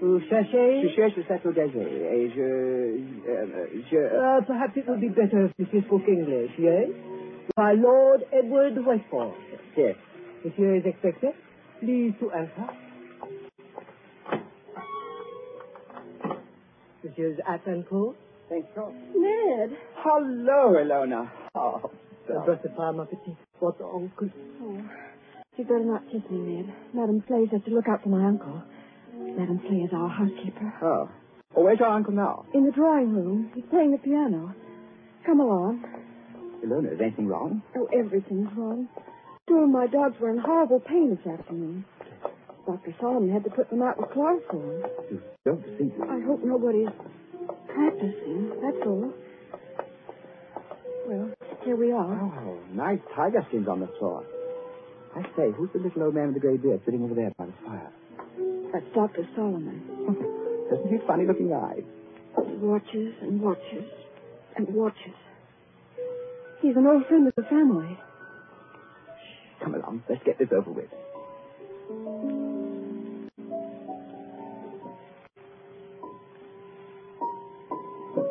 Vous 0.00 0.20
cherchez 0.28 0.82
Je 0.82 0.88
cherche 0.94 1.16
le 1.16 1.22
Château 1.22 1.52
d'Azay 1.52 1.80
et 1.80 2.30
je... 2.30 2.42
euh, 2.42 3.66
je... 3.90 3.96
Uh, 3.96 4.44
perhaps 4.46 4.76
it 4.76 4.86
would 4.86 5.00
be 5.00 5.08
better 5.08 5.46
if 5.46 5.58
Monsieur 5.58 5.80
spoke 5.86 6.06
English, 6.06 6.50
yes? 6.58 6.88
My 7.56 7.72
Lord 7.72 8.24
Edward 8.32 8.76
Westport. 8.84 9.34
Yes. 9.76 9.96
Monsieur 10.44 10.76
is 10.76 10.84
expected. 10.84 11.32
Please 11.80 12.12
to 12.20 12.30
answer. 12.32 12.85
Monsieur's 17.06 17.38
hat 17.46 17.60
and 17.66 17.86
coat. 17.88 18.16
Thank 18.48 18.66
you. 18.76 18.92
Ned! 19.16 19.76
Hello, 19.96 20.74
Ilona. 20.74 21.30
Oh, 21.54 21.90
Votre 22.28 22.68
pas, 22.76 22.92
ma 22.94 23.04
petite. 23.04 23.36
Votre 23.60 23.82
oncle. 23.84 24.28
Oh, 24.62 24.80
you'd 25.56 25.68
better 25.68 25.84
not 25.84 26.02
kiss 26.10 26.22
me, 26.30 26.38
Ned. 26.38 26.74
Madame 26.92 27.22
Flay 27.26 27.46
says 27.50 27.60
to 27.66 27.70
look 27.74 27.88
out 27.88 28.02
for 28.02 28.08
my 28.08 28.26
uncle. 28.26 28.62
Madame 29.14 29.60
Flay 29.60 29.78
is 29.78 29.90
our 29.92 30.08
housekeeper. 30.08 30.72
Oh. 30.82 31.08
Oh, 31.56 31.62
where's 31.62 31.78
your 31.78 31.88
uncle 31.88 32.12
now? 32.12 32.44
In 32.54 32.64
the 32.66 32.72
drawing 32.72 33.14
room. 33.14 33.50
He's 33.54 33.64
playing 33.70 33.92
the 33.92 33.98
piano. 33.98 34.54
Come 35.24 35.40
along. 35.40 35.84
Ilona, 36.64 36.92
is 36.94 37.00
anything 37.00 37.28
wrong? 37.28 37.62
Oh, 37.76 37.88
everything's 37.96 38.50
wrong. 38.56 38.88
Two 39.48 39.58
of 39.58 39.70
my 39.70 39.86
dogs 39.86 40.16
were 40.20 40.30
in 40.30 40.38
horrible 40.38 40.80
pain 40.80 41.10
this 41.16 41.32
afternoon. 41.32 41.84
Dr. 42.66 42.94
Solomon 43.00 43.32
had 43.32 43.44
to 43.44 43.50
put 43.50 43.70
them 43.70 43.82
out 43.82 43.96
with 43.96 44.10
chloroform. 44.10 44.82
You 45.10 45.22
don't 45.44 45.64
see... 45.78 45.92
I 46.02 46.18
hope 46.26 46.42
nobody's 46.44 46.88
practicing, 47.68 48.50
that's 48.60 48.84
all. 48.84 49.12
Well, 51.06 51.30
here 51.64 51.76
we 51.76 51.92
are. 51.92 52.20
Oh, 52.20 52.58
nice 52.72 52.98
tiger 53.14 53.46
skins 53.48 53.68
on 53.68 53.78
the 53.78 53.88
floor. 53.98 54.24
I 55.14 55.22
say, 55.36 55.52
who's 55.56 55.70
the 55.72 55.78
little 55.78 56.02
old 56.02 56.14
man 56.14 56.26
with 56.26 56.34
the 56.34 56.40
gray 56.40 56.56
beard 56.56 56.80
sitting 56.84 57.04
over 57.04 57.14
there 57.14 57.32
by 57.38 57.46
the 57.46 57.52
fire? 57.64 57.92
That's 58.72 58.86
Dr. 58.94 59.28
Solomon. 59.36 59.80
Doesn't 60.70 60.88
he 60.88 60.98
funny-looking 61.06 61.52
eyes? 61.52 61.84
He 62.48 62.56
watches 62.56 63.14
and 63.22 63.40
watches 63.40 63.84
and 64.56 64.68
watches. 64.74 65.14
He's 66.60 66.76
an 66.76 66.86
old 66.86 67.06
friend 67.06 67.28
of 67.28 67.34
the 67.36 67.44
family. 67.44 67.96
Come 69.62 69.76
along, 69.76 70.02
let's 70.08 70.24
get 70.24 70.38
this 70.38 70.48
over 70.52 70.72
with. 70.72 70.90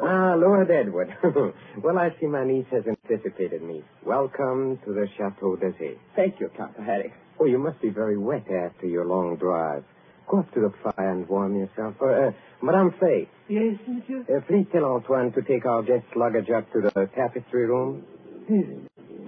Ah, 0.07 0.35
Lord 0.37 0.69
Edward. 0.69 1.09
well, 1.83 1.97
I 1.97 2.09
see 2.19 2.27
my 2.27 2.45
niece 2.45 2.67
has 2.71 2.83
anticipated 2.87 3.63
me. 3.63 3.83
Welcome 4.05 4.77
to 4.85 4.93
the 4.93 5.07
Chateau 5.17 5.55
d'Azay. 5.55 5.97
Thank 6.15 6.39
you, 6.39 6.49
Count 6.55 6.77
Kohari. 6.77 7.11
Oh, 7.39 7.45
you 7.45 7.57
must 7.57 7.81
be 7.81 7.89
very 7.89 8.17
wet 8.17 8.45
after 8.51 8.85
your 8.85 9.05
long 9.05 9.35
drive. 9.37 9.83
Go 10.29 10.39
up 10.39 10.53
to 10.53 10.59
the 10.59 10.71
fire 10.83 11.11
and 11.11 11.27
warm 11.27 11.55
yourself. 11.57 11.95
Uh, 12.01 12.05
uh, 12.05 12.31
Madame 12.61 12.93
Fay, 12.99 13.27
Yes, 13.49 13.77
monsieur. 13.87 14.21
uh, 14.29 14.41
please 14.47 14.65
tell 14.71 14.85
Antoine 14.85 15.31
to 15.33 15.41
take 15.41 15.65
our 15.65 15.81
guest's 15.81 16.07
luggage 16.15 16.49
up 16.55 16.71
to 16.73 16.81
the 16.81 17.09
tapestry 17.15 17.65
room. 17.65 18.03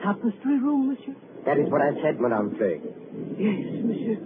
Tapestry 0.04 0.60
room, 0.60 0.90
monsieur. 0.90 1.16
That 1.46 1.58
is 1.58 1.72
what 1.72 1.82
I 1.82 1.94
said, 2.04 2.20
Madame 2.20 2.56
Fay. 2.58 2.82
Yes, 3.38 3.84
monsieur. 3.84 4.18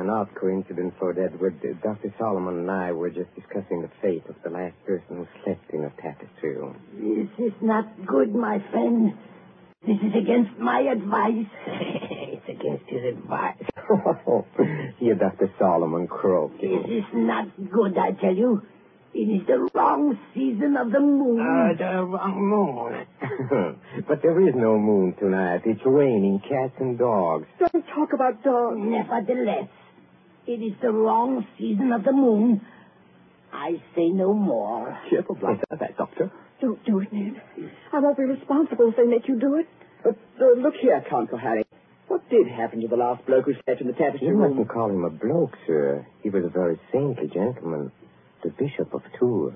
An 0.00 0.10
odd 0.10 0.34
coincidence, 0.34 0.94
Lord 1.00 1.18
Edward. 1.18 1.60
Uh, 1.64 1.74
Dr. 1.82 2.14
Solomon 2.18 2.58
and 2.58 2.70
I 2.70 2.92
were 2.92 3.10
just 3.10 3.34
discussing 3.34 3.82
the 3.82 3.90
fate 4.00 4.24
of 4.28 4.36
the 4.42 4.50
last 4.50 4.74
person 4.86 5.16
who 5.16 5.26
slept 5.42 5.70
in 5.70 5.84
a 5.84 5.90
tapestry 6.00 6.56
room. 6.56 6.76
This 6.94 7.46
is 7.46 7.52
not 7.60 7.86
good, 8.06 8.34
my 8.34 8.62
friend. 8.70 9.14
This 9.86 9.98
is 9.98 10.14
against 10.16 10.58
my 10.58 10.80
advice. 10.80 11.46
it's 11.66 12.48
against 12.48 12.84
his 12.88 13.04
advice. 13.04 13.62
Here, 14.98 15.14
Dr. 15.14 15.52
Solomon 15.58 16.06
croaked. 16.06 16.60
This 16.60 16.86
is 16.88 17.04
not 17.12 17.48
good, 17.70 17.98
I 17.98 18.12
tell 18.12 18.34
you. 18.34 18.62
It 19.14 19.30
is 19.30 19.46
the 19.46 19.68
wrong 19.74 20.18
season 20.34 20.76
of 20.76 20.90
the 20.90 20.98
moon. 20.98 21.38
Uh, 21.38 21.78
the 21.78 22.02
wrong 22.02 22.34
moon. 22.50 23.76
but 24.08 24.22
there 24.22 24.40
is 24.48 24.54
no 24.56 24.76
moon 24.76 25.14
tonight. 25.20 25.62
It's 25.64 25.80
raining 25.86 26.40
cats 26.40 26.74
and 26.80 26.98
dogs. 26.98 27.46
Don't 27.60 27.86
talk 27.94 28.12
about 28.12 28.42
dogs. 28.42 28.76
Nevertheless, 28.80 29.68
it 30.46 30.60
is 30.62 30.72
the 30.82 30.90
wrong 30.92 31.46
season 31.58 31.92
of 31.92 32.04
the 32.04 32.12
moon. 32.12 32.60
I 33.52 33.80
say 33.94 34.08
no 34.08 34.34
more. 34.34 34.98
Cheerful 35.10 35.36
blight 35.36 35.60
like 35.70 35.80
that, 35.80 35.96
Doctor. 35.96 36.30
Don't 36.60 36.84
do 36.84 37.00
it, 37.00 37.12
Ned. 37.12 37.40
I 37.92 38.00
won't 38.00 38.16
be 38.16 38.24
responsible 38.24 38.88
if 38.90 38.96
they 38.96 39.04
make 39.04 39.28
you 39.28 39.38
do 39.38 39.56
it. 39.56 39.66
But 40.02 40.16
uh, 40.40 40.60
look 40.60 40.74
here, 40.80 41.02
Count 41.08 41.30
Kohari. 41.30 41.62
What 42.08 42.28
did 42.30 42.46
happen 42.48 42.80
to 42.82 42.88
the 42.88 42.96
last 42.96 43.24
bloke 43.26 43.46
who 43.46 43.54
slept 43.64 43.80
in 43.80 43.86
the 43.86 43.92
tapestry 43.94 44.28
You 44.28 44.34
room? 44.34 44.50
mustn't 44.50 44.68
call 44.68 44.90
him 44.90 45.04
a 45.04 45.10
bloke, 45.10 45.56
sir. 45.66 46.06
He 46.22 46.30
was 46.30 46.44
a 46.44 46.48
very 46.50 46.78
saintly 46.92 47.28
gentleman. 47.32 47.90
The 48.42 48.50
Bishop 48.50 48.92
of 48.92 49.02
Tours. 49.18 49.54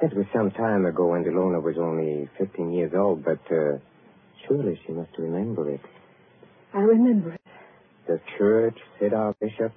That 0.00 0.14
was 0.14 0.26
some 0.34 0.50
time 0.52 0.84
ago 0.86 1.08
when 1.08 1.24
Delona 1.24 1.62
was 1.62 1.76
only 1.78 2.28
15 2.38 2.72
years 2.72 2.92
old, 2.94 3.24
but 3.24 3.40
uh, 3.50 3.78
surely 4.46 4.80
she 4.86 4.92
must 4.92 5.10
remember 5.18 5.70
it. 5.70 5.80
I 6.74 6.80
remember 6.80 7.32
it. 7.32 7.40
The 8.06 8.20
church, 8.38 8.76
said 9.00 9.12
our 9.12 9.34
bishop, 9.40 9.72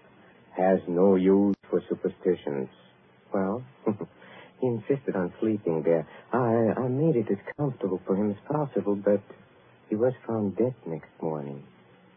has 0.57 0.79
no 0.87 1.15
use 1.15 1.55
for 1.69 1.81
superstitions. 1.89 2.69
Well, 3.33 3.63
he 4.61 4.67
insisted 4.67 5.15
on 5.15 5.33
sleeping 5.39 5.83
there. 5.83 6.07
I, 6.31 6.81
I 6.81 6.87
made 6.87 7.15
it 7.15 7.27
as 7.31 7.37
comfortable 7.57 8.01
for 8.05 8.15
him 8.15 8.31
as 8.31 8.37
possible, 8.47 8.95
but 8.95 9.21
he 9.89 9.95
was 9.95 10.13
found 10.27 10.57
dead 10.57 10.75
next 10.87 11.09
morning 11.21 11.63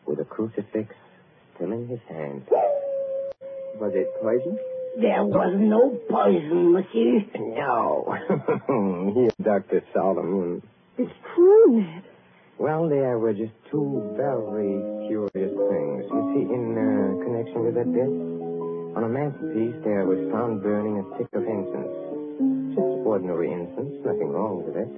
with 0.07 0.21
a 0.21 0.25
crucifix 0.25 0.95
still 1.55 1.73
in 1.73 1.89
his 1.89 2.01
hand. 2.09 2.43
Was 3.81 3.93
it 3.95 4.09
poison? 4.21 4.59
There 5.01 5.25
was 5.25 5.55
no 5.59 5.99
poison, 6.11 6.73
monsieur. 6.73 7.21
No. 7.37 8.15
Here, 9.15 9.31
Dr. 9.43 9.83
Solomon. 9.95 10.63
It's 10.97 11.13
true, 11.35 11.81
Ned. 11.81 12.03
Well, 12.59 12.89
there 12.89 13.19
were 13.19 13.33
just 13.35 13.53
two 13.71 14.15
very 14.17 15.07
curious 15.07 15.31
things. 15.55 16.05
You 16.11 16.23
see, 16.35 16.45
in 16.51 16.75
uh, 16.75 17.08
connection 17.39 17.65
with 17.65 17.75
that 17.79 17.87
death, 17.95 18.17
on 18.99 19.05
a 19.07 19.09
mantelpiece 19.09 19.79
there 19.87 20.03
was 20.03 20.19
found 20.35 20.59
burning 20.59 20.99
a 20.99 21.05
stick 21.15 21.31
of 21.39 21.47
incense. 21.47 21.95
Just 22.75 23.07
ordinary 23.07 23.55
incense, 23.55 23.95
nothing 24.03 24.35
wrong 24.35 24.67
with 24.67 24.75
it. 24.75 24.91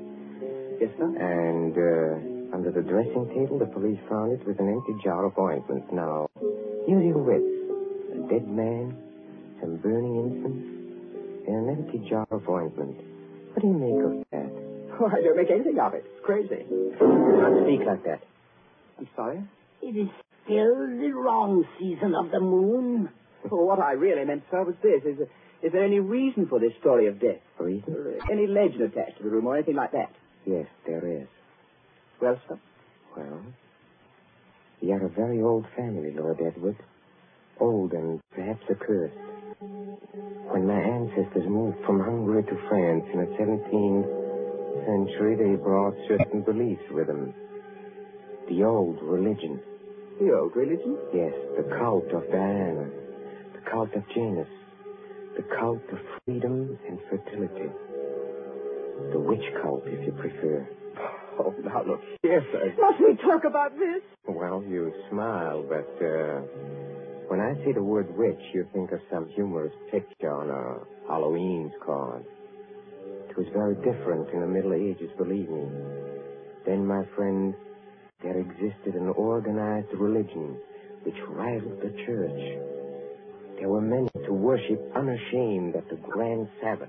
Yes, 0.80 0.88
sir. 0.96 1.04
And 1.20 1.76
uh, 1.76 2.56
under 2.56 2.72
the 2.72 2.80
dressing 2.80 3.28
table, 3.36 3.60
the 3.60 3.68
police 3.68 4.00
found 4.08 4.32
it 4.32 4.40
with 4.48 4.58
an 4.58 4.72
empty 4.72 4.96
jar 5.04 5.28
of 5.28 5.36
ointment. 5.36 5.92
Now, 5.92 6.32
here's 6.88 7.04
your 7.04 7.20
wits. 7.20 7.52
A 8.16 8.18
dead 8.32 8.48
man, 8.48 8.96
some 9.60 9.76
burning 9.76 10.16
incense, 10.16 10.64
and 11.44 11.68
an 11.68 11.76
empty 11.76 12.00
jar 12.08 12.26
of 12.30 12.48
ointment. 12.48 12.96
What 13.52 13.60
do 13.60 13.68
you 13.68 13.76
make 13.76 14.00
of 14.00 14.12
that? 14.32 14.48
Oh, 14.96 15.12
I 15.12 15.20
don't 15.20 15.36
make 15.36 15.50
anything 15.50 15.78
of 15.78 15.92
it. 15.92 16.08
It's 16.08 16.24
crazy. 16.24 16.64
Do 16.64 17.04
not 17.04 17.68
speak 17.68 17.84
like 17.84 18.04
that. 18.04 18.24
I'm 18.98 19.08
sorry. 19.14 19.44
It 19.82 19.96
is 19.96 20.08
still 20.50 20.74
the 20.98 21.12
wrong 21.14 21.64
season 21.78 22.14
of 22.14 22.30
the 22.30 22.40
moon. 22.40 23.08
Well, 23.50 23.66
what 23.66 23.78
I 23.78 23.92
really 23.92 24.24
meant, 24.24 24.42
sir, 24.50 24.64
was 24.64 24.74
this. 24.82 25.02
Is, 25.04 25.18
is 25.62 25.72
there 25.72 25.84
any 25.84 26.00
reason 26.00 26.46
for 26.46 26.58
this 26.58 26.72
story 26.80 27.06
of 27.06 27.20
death? 27.20 27.40
Reason? 27.58 27.94
Uh, 28.20 28.32
Any 28.32 28.46
legend 28.46 28.82
attached 28.82 29.18
to 29.18 29.22
the 29.24 29.30
room 29.30 29.46
or 29.46 29.56
anything 29.56 29.76
like 29.76 29.92
that? 29.92 30.10
Yes, 30.46 30.66
there 30.86 31.06
is. 31.22 31.28
Well, 32.20 32.40
sir? 32.48 32.58
Well, 33.16 33.42
we 34.82 34.92
are 34.92 35.04
a 35.04 35.08
very 35.08 35.40
old 35.42 35.66
family, 35.76 36.12
Lord 36.12 36.40
Edward. 36.44 36.76
Old 37.60 37.92
and 37.92 38.20
perhaps 38.34 38.62
accursed. 38.70 39.14
When 39.60 40.66
my 40.66 40.80
ancestors 40.80 41.46
moved 41.48 41.76
from 41.84 42.00
Hungary 42.00 42.42
to 42.44 42.68
France 42.68 43.04
in 43.12 43.20
the 43.20 43.26
17th 43.36 44.86
century, 44.86 45.36
they 45.36 45.56
brought 45.62 45.94
certain 46.08 46.42
beliefs 46.42 46.82
with 46.90 47.06
them. 47.06 47.34
The 48.48 48.64
old 48.64 48.98
religion. 49.02 49.60
The 50.20 50.36
old 50.36 50.54
religion? 50.54 50.98
Yes, 51.14 51.32
the 51.56 51.64
cult 51.78 52.04
of 52.12 52.30
Diana, 52.30 52.90
the 53.54 53.70
cult 53.70 53.88
of 53.94 54.02
Janus, 54.14 54.48
the 55.36 55.42
cult 55.58 55.80
of 55.90 55.98
freedom 56.26 56.78
and 56.86 56.98
fertility. 57.08 57.70
The 59.12 59.18
witch 59.18 59.44
cult, 59.62 59.82
if 59.86 60.04
you 60.04 60.12
prefer. 60.12 60.68
Oh, 61.38 61.54
now 61.64 61.82
look 61.86 62.00
here, 62.22 62.44
sir. 62.52 62.74
Must 62.78 63.00
we 63.00 63.16
talk 63.24 63.44
about 63.44 63.72
this? 63.78 64.02
Well, 64.28 64.62
you 64.68 64.92
smile, 65.10 65.64
but 65.66 65.88
uh, 66.04 66.40
when 67.28 67.40
I 67.40 67.54
say 67.64 67.72
the 67.72 67.82
word 67.82 68.14
witch, 68.14 68.42
you 68.52 68.66
think 68.74 68.92
of 68.92 69.00
some 69.10 69.26
humorous 69.34 69.72
picture 69.90 70.30
on 70.30 70.50
a 70.50 71.08
Halloween's 71.10 71.72
card. 71.84 72.26
It 73.30 73.38
was 73.38 73.46
very 73.54 73.74
different 73.76 74.28
in 74.34 74.40
the 74.42 74.46
Middle 74.46 74.74
Ages, 74.74 75.08
believe 75.16 75.48
me. 75.48 75.66
Then, 76.66 76.86
my 76.86 77.04
friend, 77.16 77.54
there 78.22 78.38
existed 78.38 78.94
an 78.94 79.08
organized 79.08 79.92
religion 79.94 80.56
which 81.04 81.16
rivaled 81.28 81.80
the 81.80 81.90
church. 82.04 82.58
There 83.58 83.68
were 83.68 83.80
many 83.80 84.08
to 84.26 84.32
worship 84.32 84.80
unashamed 84.94 85.76
at 85.76 85.88
the 85.88 85.96
grand 85.96 86.48
Sabbath. 86.60 86.88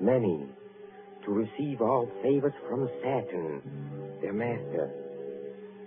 Many 0.00 0.46
to 1.24 1.32
receive 1.32 1.80
all 1.80 2.08
favors 2.22 2.52
from 2.68 2.88
Satan, 3.02 3.62
their 4.22 4.32
master, 4.32 4.90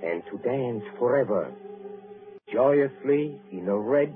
and 0.04 0.22
to 0.30 0.38
dance 0.40 0.84
forever, 1.00 1.52
joyously 2.52 3.40
in 3.52 3.66
the 3.66 3.76
red, 3.76 4.16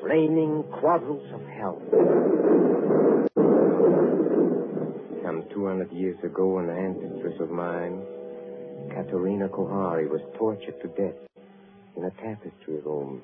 flaming 0.00 0.62
quadrants 0.80 1.26
of 1.34 1.44
hell. 1.46 1.82
Some 5.24 5.44
200 5.52 5.92
years 5.92 6.18
ago, 6.22 6.58
an 6.58 6.66
ancestress 6.66 7.40
of 7.40 7.50
mine, 7.50 8.02
Katerina 8.90 9.48
Kohari, 9.48 10.08
was 10.08 10.20
tortured 10.38 10.80
to 10.82 10.88
death 10.88 11.18
in 11.96 12.04
a 12.04 12.10
tapestry 12.10 12.80
room 12.84 13.22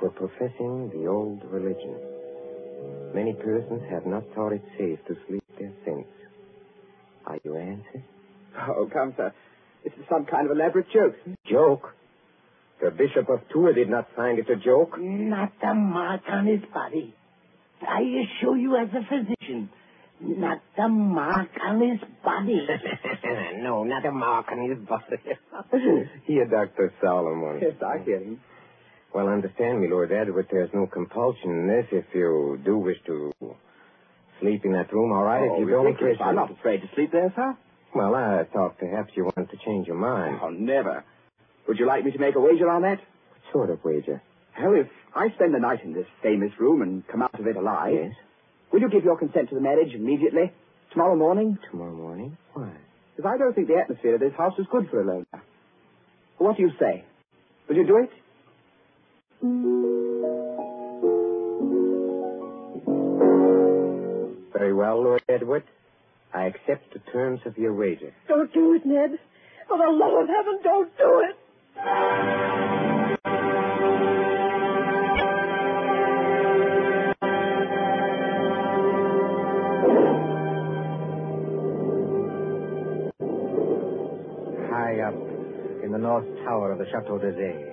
for 0.00 0.10
professing 0.10 0.90
the 0.94 1.06
old 1.06 1.42
religion. 1.50 1.94
Many 3.14 3.34
persons 3.34 3.82
have 3.90 4.06
not 4.06 4.24
thought 4.34 4.52
it 4.52 4.62
safe 4.78 4.98
to 5.08 5.14
sleep 5.26 5.44
there 5.58 5.72
since. 5.84 6.06
Are 7.26 7.38
you 7.44 7.56
answered? 7.56 8.04
Oh, 8.58 8.88
come, 8.92 9.14
sir. 9.16 9.32
This 9.84 9.92
is 9.94 10.04
some 10.10 10.26
kind 10.26 10.50
of 10.50 10.56
elaborate 10.56 10.86
joke. 10.92 11.14
Joke? 11.50 11.94
The 12.80 12.90
Bishop 12.90 13.28
of 13.28 13.40
Tours 13.52 13.74
did 13.74 13.88
not 13.90 14.08
find 14.14 14.38
it 14.38 14.48
a 14.50 14.56
joke. 14.56 14.98
Not 14.98 15.52
a 15.62 15.74
mark 15.74 16.22
on 16.30 16.46
his 16.46 16.60
body. 16.72 17.14
I 17.82 18.00
assure 18.00 18.56
you 18.56 18.76
as 18.76 18.88
a 18.90 19.02
physician, 19.08 19.70
not 20.20 20.60
the 20.76 20.88
mark 20.88 21.48
on 21.64 21.80
his 21.80 22.00
body. 22.24 22.66
no, 23.62 23.84
not 23.84 24.04
a 24.04 24.12
mark 24.12 24.46
on 24.50 24.68
his 24.68 24.78
body. 24.86 25.16
Here, 26.26 26.46
Dr. 26.46 26.92
Solomon. 27.02 27.60
Yes, 27.62 27.74
I 27.82 28.02
hear 28.04 28.18
him. 28.18 28.40
Well, 29.14 29.28
understand 29.28 29.80
me, 29.80 29.88
Lord 29.88 30.12
Edward, 30.12 30.48
there's 30.50 30.70
no 30.74 30.86
compulsion 30.86 31.50
in 31.50 31.66
this. 31.66 31.86
If 31.92 32.04
you 32.14 32.60
do 32.64 32.76
wish 32.78 32.98
to 33.06 33.32
sleep 34.40 34.64
in 34.64 34.72
that 34.72 34.92
room, 34.92 35.12
all 35.12 35.24
right. 35.24 35.48
oh, 35.50 35.54
if 35.54 35.60
you 35.60 35.70
don't 35.70 35.86
ridiculous. 35.86 36.18
wish 36.18 36.26
I'm 36.26 36.36
not 36.36 36.50
afraid 36.50 36.82
to 36.82 36.88
sleep 36.94 37.12
there, 37.12 37.32
sir. 37.34 37.56
Well, 37.94 38.14
I 38.14 38.44
thought 38.52 38.78
perhaps 38.78 39.12
you 39.16 39.24
wanted 39.24 39.50
to 39.50 39.56
change 39.64 39.86
your 39.86 39.96
mind. 39.96 40.38
Oh, 40.42 40.50
never. 40.50 41.04
Would 41.66 41.78
you 41.78 41.86
like 41.86 42.04
me 42.04 42.12
to 42.12 42.18
make 42.18 42.34
a 42.34 42.40
wager 42.40 42.68
on 42.68 42.82
that? 42.82 42.98
What 42.98 43.52
sort 43.52 43.70
of 43.70 43.82
wager? 43.82 44.22
Hell, 44.52 44.74
if 44.74 44.88
I 45.14 45.28
spend 45.36 45.54
the 45.54 45.58
night 45.58 45.80
in 45.84 45.94
this 45.94 46.06
famous 46.22 46.50
room 46.58 46.82
and 46.82 47.06
come 47.08 47.22
out 47.22 47.38
of 47.38 47.46
it 47.46 47.56
alive, 47.56 47.94
Yes? 47.94 48.12
Will 48.72 48.80
you 48.80 48.90
give 48.90 49.04
your 49.04 49.18
consent 49.18 49.48
to 49.50 49.54
the 49.54 49.60
marriage 49.60 49.94
immediately? 49.94 50.52
Tomorrow 50.92 51.16
morning? 51.16 51.58
Tomorrow 51.70 51.94
morning? 51.94 52.36
Why? 52.54 52.70
Because 53.16 53.30
I 53.34 53.38
don't 53.38 53.54
think 53.54 53.68
the 53.68 53.76
atmosphere 53.76 54.14
of 54.14 54.20
this 54.20 54.32
house 54.36 54.54
is 54.58 54.66
good 54.70 54.88
for 54.90 55.02
Ilona. 55.02 55.40
What 56.38 56.56
do 56.56 56.62
you 56.62 56.70
say? 56.78 57.04
Will 57.68 57.76
you 57.76 57.86
do 57.86 57.98
it? 57.98 58.10
Very 64.52 64.72
well, 64.72 65.02
Lord 65.02 65.22
Edward. 65.28 65.64
I 66.34 66.44
accept 66.46 66.92
the 66.92 67.00
terms 67.12 67.40
of 67.46 67.56
your 67.56 67.74
wager. 67.74 68.12
Don't 68.26 68.52
do 68.52 68.74
it, 68.74 68.84
Ned. 68.84 69.18
For 69.68 69.78
the 69.78 69.90
love 69.90 70.22
of 70.22 70.28
heaven, 70.28 70.60
don't 70.62 70.96
do 70.98 71.24
it. 71.28 72.57
In 85.88 85.92
the 85.92 85.98
north 85.98 86.26
tower 86.44 86.72
of 86.72 86.78
the 86.78 86.84
Chateau 86.92 87.16
d'Azay, 87.16 87.64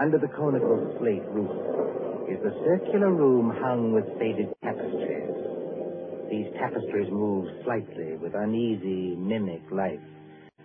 Under 0.00 0.18
the 0.18 0.26
conical 0.34 0.96
slate 0.98 1.22
roof 1.30 2.26
is 2.26 2.42
the 2.42 2.50
circular 2.66 3.14
room 3.14 3.54
hung 3.62 3.92
with 3.92 4.02
faded 4.18 4.50
tapestries. 4.64 5.30
These 6.28 6.50
tapestries 6.58 7.06
move 7.12 7.46
slightly 7.62 8.16
with 8.16 8.34
uneasy, 8.34 9.14
mimic 9.14 9.62
life 9.70 10.02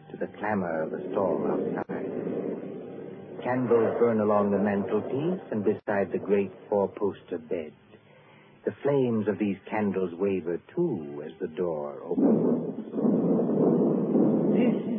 to 0.10 0.17
the 0.17 0.25
clamor 0.39 0.82
of 0.82 0.89
the 0.89 1.06
storm 1.12 1.54
outside. 1.54 2.10
Candles 3.43 3.99
burn 3.99 4.21
along 4.21 4.49
the 4.49 4.58
mantelpiece 4.58 5.45
and 5.51 5.63
beside 5.63 6.12
the 6.12 6.25
great 6.25 6.51
four-poster 6.67 7.38
bed. 7.47 7.73
The 8.65 8.73
flames 8.82 9.28
of 9.28 9.38
these 9.38 9.58
candles 9.69 10.15
waver, 10.17 10.60
too, 10.75 11.21
as 11.23 11.32
the 11.39 11.56
door 11.56 12.01
opens. 12.10 13.05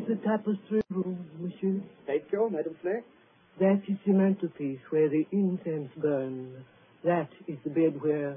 The 0.09 0.15
tapestry 0.17 0.83
room, 0.91 1.19
monsieur. 1.41 1.83
Thank 2.07 2.25
you, 2.31 2.49
Madam 2.49 2.77
Snake. 2.81 3.03
That 3.59 3.83
is 3.89 3.99
the 4.07 4.13
mantelpiece 4.13 4.79
where 4.91 5.09
the 5.09 5.27
incense 5.33 5.91
burns. 5.97 6.63
That 7.05 7.29
is 7.49 7.59
the 7.65 7.71
bed 7.71 8.01
where 8.01 8.37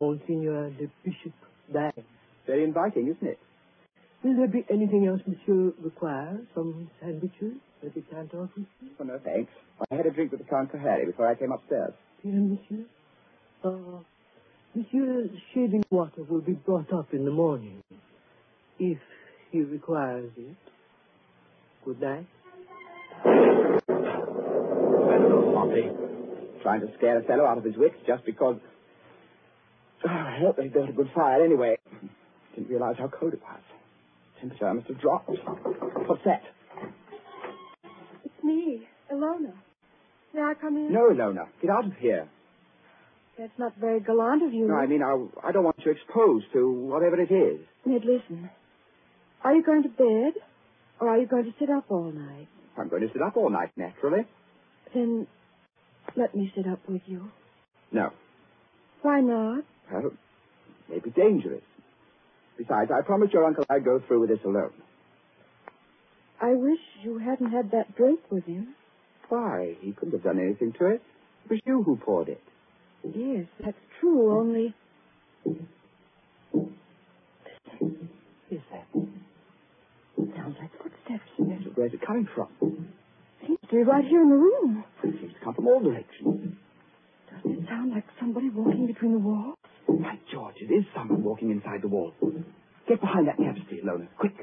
Monseigneur 0.00 0.70
the 0.78 0.88
Bishop 1.04 1.34
died. 1.72 2.04
Very 2.46 2.64
inviting, 2.64 3.08
isn't 3.08 3.28
it? 3.28 3.38
Will 4.24 4.36
there 4.36 4.48
be 4.48 4.64
anything 4.70 5.06
else 5.06 5.20
monsieur 5.26 5.74
requires? 5.82 6.40
Some 6.54 6.90
sandwiches 7.02 7.60
that 7.82 7.94
we 7.94 8.02
can't 8.10 8.32
offer 8.32 8.52
you? 8.56 8.66
Oh, 8.98 9.04
no, 9.04 9.18
thanks. 9.22 9.52
I 9.90 9.96
had 9.96 10.06
a 10.06 10.10
drink 10.10 10.30
with 10.30 10.40
the 10.40 10.46
Count 10.46 10.72
Kohari 10.72 11.04
before 11.04 11.28
I 11.28 11.34
came 11.34 11.52
upstairs. 11.52 11.92
Here, 12.22 12.32
monsieur. 12.32 12.84
Uh, 13.62 14.00
monsieur's 14.74 15.30
shaving 15.52 15.84
water 15.90 16.22
will 16.22 16.40
be 16.40 16.52
brought 16.52 16.90
up 16.94 17.12
in 17.12 17.26
the 17.26 17.30
morning, 17.30 17.82
if 18.78 18.98
he 19.50 19.60
requires 19.60 20.30
it. 20.38 20.56
Good 21.84 22.00
night. 22.00 22.26
That 23.24 25.20
little 25.22 25.52
Poppy. 25.54 25.90
Trying 26.62 26.80
to 26.82 26.88
scare 26.98 27.18
a 27.18 27.22
fellow 27.24 27.44
out 27.44 27.58
of 27.58 27.64
his 27.64 27.76
wits 27.76 27.96
just 28.06 28.24
because... 28.24 28.56
Oh, 30.06 30.08
I 30.08 30.38
hope 30.40 30.56
they 30.56 30.68
built 30.68 30.88
a 30.88 30.92
good 30.92 31.10
fire 31.14 31.44
anyway. 31.44 31.76
Didn't 32.54 32.70
realize 32.70 32.96
how 32.98 33.08
cold 33.08 33.34
it 33.34 33.40
was. 33.42 33.60
Temperature 34.40 34.74
must 34.74 34.88
have 34.88 35.00
dropped. 35.00 35.28
What's 35.28 36.24
that? 36.24 36.42
It's 38.24 38.44
me, 38.44 38.86
Ilona. 39.12 39.52
May 40.34 40.42
I 40.42 40.54
come 40.60 40.76
in? 40.76 40.92
No, 40.92 41.08
Lona. 41.12 41.46
Get 41.60 41.70
out 41.70 41.86
of 41.86 41.92
here. 41.98 42.28
That's 43.38 43.58
not 43.58 43.74
very 43.76 44.00
gallant 44.00 44.42
of 44.42 44.52
you. 44.52 44.68
No, 44.68 44.74
I 44.74 44.86
mean, 44.86 45.02
I, 45.02 45.16
I 45.46 45.52
don't 45.52 45.64
want 45.64 45.76
you 45.84 45.92
exposed 45.92 46.46
to 46.52 46.70
whatever 46.70 47.20
it 47.20 47.30
is. 47.30 47.60
Ned, 47.86 48.02
listen. 48.04 48.50
Are 49.42 49.54
you 49.54 49.62
going 49.62 49.82
to 49.82 49.88
bed, 49.88 50.34
or 51.00 51.08
are 51.08 51.18
you 51.18 51.26
going 51.26 51.44
to 51.44 51.54
sit 51.58 51.70
up 51.70 51.84
all 51.88 52.12
night? 52.12 52.48
I'm 52.78 52.88
going 52.88 53.02
to 53.02 53.08
sit 53.12 53.22
up 53.22 53.36
all 53.36 53.50
night, 53.50 53.70
naturally. 53.76 54.22
Then 54.94 55.26
let 56.16 56.34
me 56.34 56.52
sit 56.54 56.66
up 56.66 56.80
with 56.88 57.02
you. 57.06 57.30
No. 57.92 58.10
Why 59.02 59.20
not? 59.20 59.64
Well, 59.92 60.06
it 60.06 60.12
may 60.88 60.98
be 60.98 61.10
dangerous. 61.10 61.62
Besides, 62.58 62.90
I 62.92 63.02
promised 63.04 63.32
your 63.32 63.44
uncle 63.44 63.64
I'd 63.70 63.84
go 63.84 64.00
through 64.06 64.20
with 64.20 64.30
this 64.30 64.44
alone. 64.44 64.72
I 66.42 66.52
wish 66.54 66.78
you 67.02 67.18
hadn't 67.18 67.50
had 67.50 67.70
that 67.72 67.96
drink 67.96 68.20
with 68.30 68.44
him. 68.44 68.74
Why? 69.28 69.76
He 69.80 69.92
couldn't 69.92 70.12
have 70.12 70.22
done 70.24 70.38
anything 70.38 70.72
to 70.78 70.86
it. 70.86 71.02
It 71.44 71.50
was 71.50 71.60
you 71.64 71.82
who 71.82 71.96
poured 71.96 72.28
it. 72.28 72.42
Yes, 73.14 73.46
that's 73.64 73.76
true, 74.00 74.38
only. 74.38 74.74
Is 78.50 78.60
that? 78.72 78.86
Sounds 80.36 80.56
like 80.60 80.70
footsteps. 80.82 81.28
Yes, 81.38 81.60
but 81.64 81.76
where's 81.78 81.92
it 81.92 82.00
coming 82.06 82.28
from? 82.34 82.48
Seems 83.46 83.58
to 83.68 83.76
be 83.76 83.82
right 83.82 84.04
here 84.04 84.22
in 84.22 84.28
the 84.30 84.36
room. 84.36 84.84
It 85.02 85.14
seems 85.20 85.32
to 85.34 85.40
come 85.44 85.54
from 85.54 85.66
all 85.66 85.80
directions. 85.80 86.56
Doesn't 87.32 87.62
it 87.62 87.68
sound 87.68 87.92
like 87.92 88.04
somebody 88.18 88.50
walking 88.50 88.86
between 88.86 89.12
the 89.12 89.18
walls? 89.18 89.56
By 89.88 90.18
George, 90.32 90.56
it 90.60 90.72
is 90.72 90.84
someone 90.94 91.22
walking 91.22 91.50
inside 91.50 91.82
the 91.82 91.88
wall. 91.88 92.12
Get 92.88 93.00
behind 93.00 93.28
that 93.28 93.36
tapestry, 93.38 93.80
Lona. 93.84 94.08
Quick. 94.18 94.34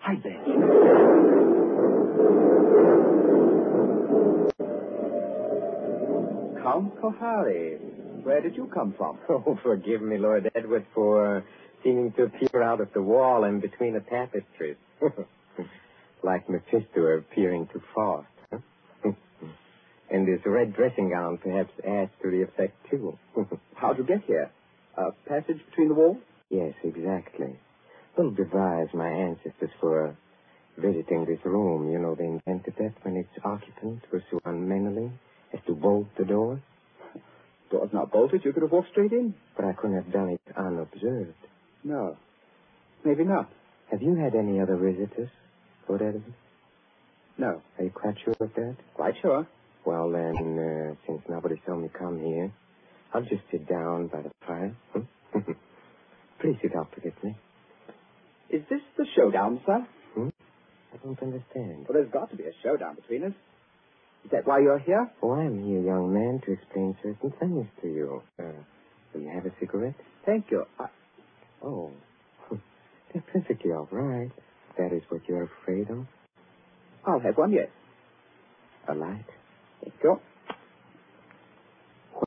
Hide 0.00 0.22
there. 0.22 1.48
Count 6.62 6.94
Kohari, 7.00 7.78
where 8.24 8.40
did 8.40 8.56
you 8.56 8.70
come 8.72 8.94
from? 8.96 9.18
Oh, 9.28 9.58
forgive 9.62 10.02
me, 10.02 10.18
Lord 10.18 10.50
Edward, 10.54 10.86
for 10.94 11.38
uh, 11.38 11.40
seeming 11.82 12.12
to 12.12 12.24
appear 12.24 12.62
out 12.62 12.80
of 12.80 12.88
the 12.94 13.02
wall 13.02 13.44
and 13.44 13.60
between 13.62 13.94
the 13.94 14.00
tapestries. 14.00 14.76
like 16.22 16.48
Mephisto 16.48 17.00
appearing 17.18 17.68
to 17.72 17.80
Faust. 17.94 18.26
Huh? 18.50 18.58
and 20.10 20.26
this 20.26 20.40
red 20.44 20.74
dressing 20.74 21.10
gown 21.10 21.38
perhaps 21.38 21.72
adds 21.86 22.10
to 22.22 22.30
the 22.30 22.42
effect, 22.42 22.74
too. 22.90 23.18
How'd 23.74 23.98
you 23.98 24.04
get 24.04 24.24
here? 24.26 24.50
A 24.96 25.12
passage 25.28 25.60
between 25.70 25.88
the 25.88 25.94
walls? 25.94 26.18
yes, 26.50 26.74
exactly. 26.82 27.58
Well 28.16 28.30
devised, 28.30 28.94
my 28.94 29.08
ancestors, 29.08 29.70
for 29.80 30.08
uh, 30.08 30.12
visiting 30.76 31.24
this 31.24 31.38
room. 31.44 31.92
You 31.92 31.98
know, 31.98 32.14
they 32.16 32.24
invented 32.24 32.74
that 32.78 32.94
when 33.02 33.16
its 33.16 33.28
occupants 33.44 34.04
were 34.12 34.24
so 34.30 34.40
unmannerly 34.44 35.12
as 35.54 35.60
to 35.66 35.74
bolt 35.74 36.08
the 36.18 36.24
doors. 36.24 36.60
Door's 37.70 37.92
not 37.92 38.10
bolted. 38.10 38.44
You 38.44 38.52
could 38.52 38.62
have 38.62 38.72
walked 38.72 38.90
straight 38.90 39.12
in. 39.12 39.34
But 39.54 39.66
I 39.66 39.72
couldn't 39.74 40.02
have 40.02 40.12
done 40.12 40.30
it 40.30 40.40
unobserved. 40.56 41.34
No. 41.84 42.16
Maybe 43.04 43.24
not. 43.24 43.50
Have 43.90 44.02
you 44.02 44.16
had 44.16 44.34
any 44.34 44.60
other 44.60 44.76
visitors, 44.76 45.30
Lord 45.88 46.02
Edward? 46.02 46.34
No. 47.38 47.62
Are 47.78 47.84
you 47.84 47.90
quite 47.90 48.16
sure 48.24 48.34
of 48.40 48.50
that? 48.54 48.76
Quite 48.94 49.14
sure. 49.22 49.46
Well, 49.86 50.10
then, 50.10 50.34
uh, 50.58 50.94
since 51.06 51.22
nobody 51.28 51.54
saw 51.64 51.76
me 51.76 51.88
to 51.88 51.98
come 51.98 52.18
here, 52.18 52.52
I'll 53.14 53.22
just 53.22 53.42
sit 53.50 53.66
down 53.68 54.08
by 54.08 54.22
the 54.22 54.30
fire. 54.46 54.76
Hmm? 54.92 55.38
Please 56.40 56.56
sit 56.60 56.72
opposite 56.76 57.14
me. 57.24 57.36
Is 58.50 58.62
this 58.68 58.80
the 58.96 59.06
showdown, 59.16 59.60
sir? 59.64 59.86
I 60.16 60.96
don't 61.04 61.22
understand. 61.22 61.86
Well, 61.88 61.94
there's 61.94 62.10
got 62.10 62.30
to 62.30 62.36
be 62.36 62.44
a 62.44 62.52
showdown 62.62 62.96
between 62.96 63.24
us. 63.24 63.32
Is 64.24 64.30
that 64.32 64.46
why 64.46 64.60
you're 64.60 64.78
here? 64.78 65.10
Oh, 65.22 65.32
I'm 65.32 65.64
here, 65.64 65.80
young 65.80 66.12
man, 66.12 66.40
to 66.44 66.52
explain 66.52 66.96
certain 67.02 67.32
things 67.38 67.66
to 67.82 67.88
you. 67.88 68.22
Uh, 68.38 68.44
will 69.14 69.20
you 69.22 69.30
have 69.32 69.46
a 69.46 69.52
cigarette? 69.60 69.94
Thank 70.26 70.46
you. 70.50 70.64
I... 70.78 70.86
Oh, 71.62 71.92
they're 73.12 73.24
perfectly 73.32 73.72
all 73.72 73.88
right. 73.90 74.30
That 74.78 74.92
is 74.92 75.02
what 75.08 75.22
you're 75.28 75.48
afraid 75.62 75.90
of? 75.90 76.06
I'll 77.06 77.20
have 77.20 77.36
one, 77.36 77.52
yes. 77.52 77.68
A 78.88 78.94
light? 78.94 79.24
Thank 79.82 79.94
you. 80.02 80.20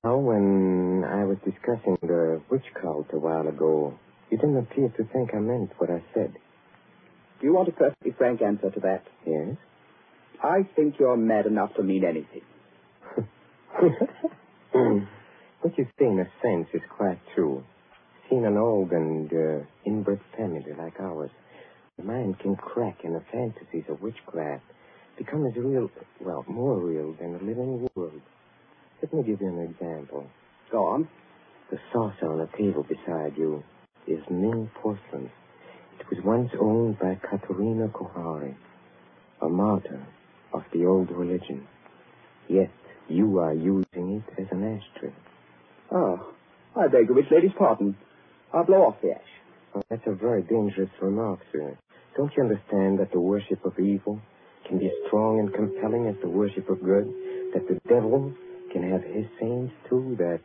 Well, 0.04 0.22
when 0.22 1.04
I 1.06 1.26
was 1.26 1.38
discussing 1.46 1.98
the 2.02 2.41
witch 2.50 2.65
cult 2.82 3.08
a 3.13 3.20
while 3.20 3.48
ago, 3.48 3.94
you 4.30 4.38
didn't 4.38 4.58
appear 4.58 4.89
to 4.89 5.04
think 5.12 5.32
I 5.34 5.39
meant 5.39 5.72
what 5.78 5.89
I 5.89 6.04
said. 6.13 6.34
Do 7.39 7.48
you 7.48 7.54
want 7.54 7.70
a 7.70 7.72
perfectly 7.72 8.13
frank 8.17 8.41
answer 8.41 8.70
to 8.72 8.80
that? 8.82 9.04
Yes? 9.26 9.58
I 10.44 10.63
think 10.76 10.96
you're 11.00 11.17
mad 11.17 11.46
enough 11.46 11.74
to 11.76 11.84
mean 11.84 12.04
anything. 12.04 12.41
what 15.62 15.78
you 15.78 15.86
say, 16.00 16.06
in 16.06 16.20
a 16.20 16.26
sense, 16.41 16.67
is 16.74 16.82
quite 16.96 17.20
true. 17.36 17.63
Seeing 18.32 18.46
an 18.46 18.56
old 18.56 18.94
and 18.94 19.30
uh, 19.34 19.65
inbred 19.86 20.22
family 20.38 20.63
like 20.78 20.98
ours, 21.02 21.32
the 21.98 22.04
mind 22.04 22.39
can 22.39 22.56
crack 22.56 23.00
and 23.04 23.13
the 23.13 23.22
fantasies 23.30 23.84
of 23.89 24.02
witchcraft 24.02 24.63
become 25.17 25.46
as 25.46 25.56
real, 25.58 25.91
well, 26.22 26.46
more 26.48 26.80
real 26.80 27.13
than 27.20 27.34
the 27.34 27.44
living 27.44 27.89
world. 27.94 28.22
Let 29.02 29.13
me 29.13 29.24
give 29.24 29.41
you 29.41 29.50
an 29.50 29.60
example. 29.60 30.28
Go 30.72 30.86
on. 30.86 31.10
The 31.72 31.78
saucer 31.91 32.32
on 32.32 32.38
the 32.38 32.48
table 32.58 32.84
beside 32.84 33.38
you 33.38 33.65
is 34.08 34.24
Ming 34.30 34.72
porcelain. 34.82 35.30
It 36.00 36.10
was 36.10 36.24
once 36.24 36.52
owned 36.58 37.00
by 37.00 37.15
Katerina 37.15 37.89
Kohari, 37.89 38.56
a 39.41 39.50
martyr 39.50 40.08
of 40.54 40.63
the 40.72 40.86
old 40.86 41.12
religion. 41.12 41.67
Yet 42.48 42.72
you 43.10 43.39
are 43.39 43.54
using 43.54 44.24
it 44.24 44.41
as 44.41 44.48
an 44.52 44.63
ashtray. 44.63 45.12
Oh, 45.91 46.34
I 46.78 46.88
beg 46.88 47.08
the 47.08 47.13
witch 47.13 47.26
lady's 47.30 47.52
pardon. 47.58 47.98
I'll 48.54 48.66
blow 48.66 48.84
off 48.84 49.02
the 49.02 49.12
ash. 49.12 49.32
Well, 49.74 49.84
that's 49.90 50.06
a 50.06 50.14
very 50.14 50.42
dangerous 50.44 50.90
remark, 51.02 51.40
sir. 51.52 51.78
Don't 52.18 52.32
you 52.36 52.44
understand 52.44 53.00
that 53.00 53.12
the 53.12 53.20
worship 53.20 53.64
of 53.66 53.80
evil 53.80 54.20
can 54.68 54.80
be 54.80 54.88
as 54.88 54.92
strong 55.08 55.40
and 55.40 55.54
compelling 55.54 56.08
as 56.08 56.16
the 56.22 56.30
worship 56.30 56.70
of 56.70 56.84
good? 56.84 57.08
That 57.54 57.68
the 57.68 57.80
devil 57.88 58.34
can 58.74 58.90
have 58.92 59.04
his 59.04 59.26
saints 59.40 59.74
too? 59.90 60.16
That 60.20 60.42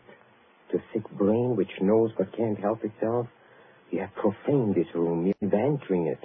the 0.73 0.79
sick 0.93 1.09
brain 1.11 1.57
which 1.57 1.71
knows 1.81 2.11
but 2.17 2.37
can't 2.37 2.59
help 2.59 2.85
itself? 2.85 3.27
You 3.91 4.01
have 4.01 4.15
profaned 4.15 4.75
this 4.75 4.93
room, 4.95 5.27
you're 5.27 5.55
entering 5.55 6.07
it, 6.07 6.21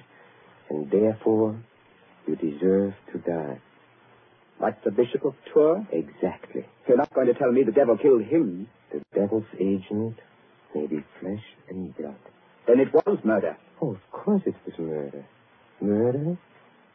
and 0.70 0.90
therefore 0.92 1.60
you 2.28 2.36
deserve 2.36 2.94
to 3.14 3.20
die. 3.20 3.60
Like 4.60 4.84
the 4.84 4.92
Bishop 4.92 5.26
of 5.26 5.34
Tours? 5.52 5.84
Exactly. 5.92 6.66
You're 6.88 6.98
not 6.98 7.14
going 7.14 7.28
to 7.28 7.34
tell 7.34 7.52
me 7.52 7.64
the 7.64 7.72
devil 7.72 7.98
killed 7.98 8.24
him. 8.24 8.68
The 8.92 9.02
devil's 9.16 9.46
agent 9.60 10.18
may 10.76 10.88
be 10.88 11.04
flesh 11.20 11.44
and 11.70 11.96
blood. 11.98 12.16
Then 12.68 12.80
it 12.80 12.94
was 12.94 13.20
murder. 13.24 13.58
Oh, 13.82 13.92
of 13.92 14.12
course 14.12 14.42
it 14.46 14.56
was 14.66 14.78
murder. 14.80 15.26
Murder 15.82 16.38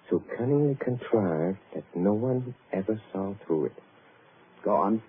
so 0.09 0.23
cunningly 0.37 0.77
contrived 0.81 1.59
that 1.75 1.85
no 1.95 2.13
one 2.15 2.55
ever 2.73 3.01
saw 3.13 3.35
through 3.47 3.67
it. 3.67 3.73
Go 4.65 4.71
on. 4.77 5.03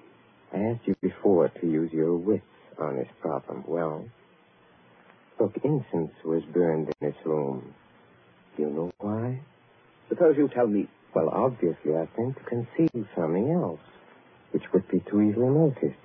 I 0.53 0.57
asked 0.57 0.87
you 0.87 0.95
before 1.01 1.49
to 1.49 1.67
use 1.67 1.91
your 1.91 2.15
wits 2.15 2.43
on 2.79 2.97
this 2.97 3.07
problem. 3.21 3.63
Well, 3.67 4.05
look, 5.39 5.53
incense 5.63 6.13
was 6.25 6.43
burned 6.53 6.87
in 6.87 7.07
this 7.07 7.17
room. 7.25 7.73
Do 8.55 8.63
you 8.63 8.69
know 8.69 8.91
why? 8.99 9.41
Suppose 10.09 10.35
you 10.37 10.49
tell 10.53 10.67
me. 10.67 10.87
Well, 11.13 11.29
obviously, 11.29 11.95
I 11.95 12.07
think 12.15 12.35
to 12.37 12.43
conceal 12.43 13.05
something 13.15 13.51
else, 13.51 13.79
which 14.51 14.63
would 14.73 14.87
be 14.89 15.03
too 15.09 15.21
easily 15.21 15.47
noticed. 15.49 15.99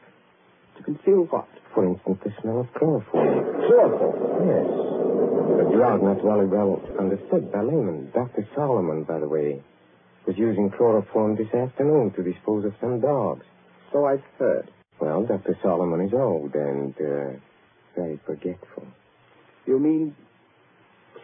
To 0.77 0.83
conceal 0.83 1.27
what? 1.31 1.49
For 1.75 1.85
instance, 1.85 2.19
the 2.25 2.33
smell 2.41 2.61
of 2.61 2.73
chloroform. 2.75 3.45
Chloroform? 3.69 4.49
Yes. 4.49 5.69
A 5.69 5.77
drug 5.77 6.03
not 6.03 6.25
well, 6.25 6.45
well 6.47 6.83
understood 6.99 7.53
by 7.53 7.63
laymen. 7.63 8.11
Dr. 8.15 8.47
Solomon, 8.55 9.05
by 9.05 9.19
the 9.21 9.29
way, 9.29 9.63
was 10.27 10.37
using 10.37 10.71
chloroform 10.71 11.37
this 11.37 11.53
afternoon 11.55 12.13
to 12.13 12.23
dispose 12.23 12.65
of 12.65 12.75
some 12.81 13.01
dogs. 13.01 13.45
So 13.93 14.07
I've 14.07 14.25
heard. 14.39 14.71
Well, 15.01 15.25
Dr. 15.25 15.57
Solomon 15.63 16.01
is 16.07 16.13
old 16.15 16.55
and 16.55 16.95
uh, 16.97 17.39
very 17.97 18.21
forgetful. 18.25 18.87
You 19.67 19.79
mean 19.79 20.15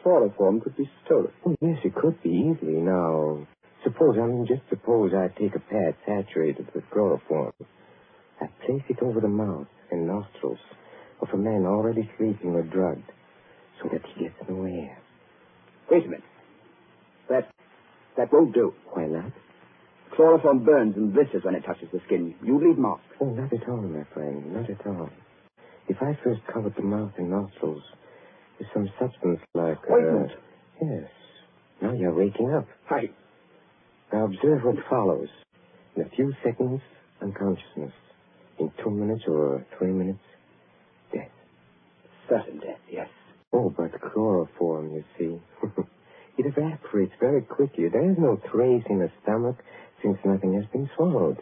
chloroform 0.03 0.61
could 0.61 0.77
be 0.77 0.91
stolen? 1.05 1.33
Oh, 1.47 1.57
yes, 1.61 1.79
it 1.85 1.95
could 1.95 2.23
be 2.23 2.31
easily. 2.31 2.81
Now, 2.81 3.47
suppose, 3.85 4.17
I 4.19 4.27
mean, 4.27 4.47
just 4.47 4.63
suppose 4.69 5.13
I 5.15 5.29
take 5.39 5.55
a 5.55 5.61
pad 5.61 5.95
saturated 6.07 6.69
with 6.75 6.85
chloroform. 6.91 7.53
I 8.41 8.47
place 8.67 8.83
it 8.89 9.03
over 9.03 9.21
the 9.21 9.29
mouth 9.29 9.67
and 9.91 10.07
nostrils 10.07 10.59
of 11.21 11.29
a 11.33 11.37
man 11.37 11.65
already 11.67 12.09
sleeping 12.17 12.55
or 12.55 12.63
drugged 12.63 13.11
so 13.83 13.89
that 13.93 14.03
he 14.15 14.25
gets 14.25 14.35
no 14.49 14.65
air. 14.65 14.99
Wait 15.91 16.05
a 16.05 16.09
minute. 16.09 16.25
That 17.29 17.51
that 18.17 18.33
won't 18.33 18.55
do. 18.55 18.75
Why 18.93 19.07
not? 19.07 19.33
Chloroform 20.17 20.65
burns 20.65 20.97
and 20.97 21.13
blisters 21.13 21.45
when 21.45 21.55
it 21.55 21.65
touches 21.65 21.89
the 21.93 22.01
skin. 22.07 22.35
You 22.43 22.59
leave 22.59 22.79
marks. 22.79 23.05
Oh, 23.21 23.27
not 23.27 23.53
at 23.53 23.69
all, 23.69 23.83
my 23.83 24.05
friend. 24.15 24.53
Not 24.53 24.69
at 24.71 24.87
all. 24.87 25.11
If 25.89 25.97
I 26.01 26.19
first 26.25 26.41
covered 26.53 26.75
the 26.77 26.83
mouth 26.83 27.13
and 27.19 27.31
nostrils 27.31 27.83
with 28.59 28.69
some 28.75 28.89
substance 28.99 29.41
like... 29.55 29.79
uh, 29.89 29.95
Ointment. 29.95 30.33
yes. 30.83 31.11
Now 31.81 31.93
you're 31.93 32.15
waking 32.15 32.53
up. 32.53 32.67
I. 32.91 33.11
Now 34.13 34.25
observe 34.25 34.63
what 34.65 34.77
follows. 34.91 35.29
In 35.97 36.03
a 36.03 36.09
few 36.11 36.33
seconds, 36.45 36.81
unconsciousness. 37.23 37.93
In 38.59 38.73
two 38.83 38.91
minutes 38.91 39.23
or 39.29 39.65
three 39.79 39.93
minutes, 39.93 40.23
death. 41.13 41.31
Certain 42.29 42.59
death, 42.59 42.81
yes. 42.91 43.09
Oh, 43.53 43.71
but 43.71 43.93
chloroform, 44.01 44.93
you 44.93 45.05
see. 45.17 45.41
it 46.39 46.47
evaporates 46.47 47.13
very 47.21 47.43
quickly. 47.43 47.89
There 47.89 48.11
is 48.11 48.17
no 48.19 48.41
trace 48.53 48.85
in 48.91 48.99
the 48.99 49.11
stomach 49.23 49.57
since 50.03 50.19
nothing 50.25 50.55
has 50.55 50.65
been 50.73 50.91
swallowed. 50.97 51.39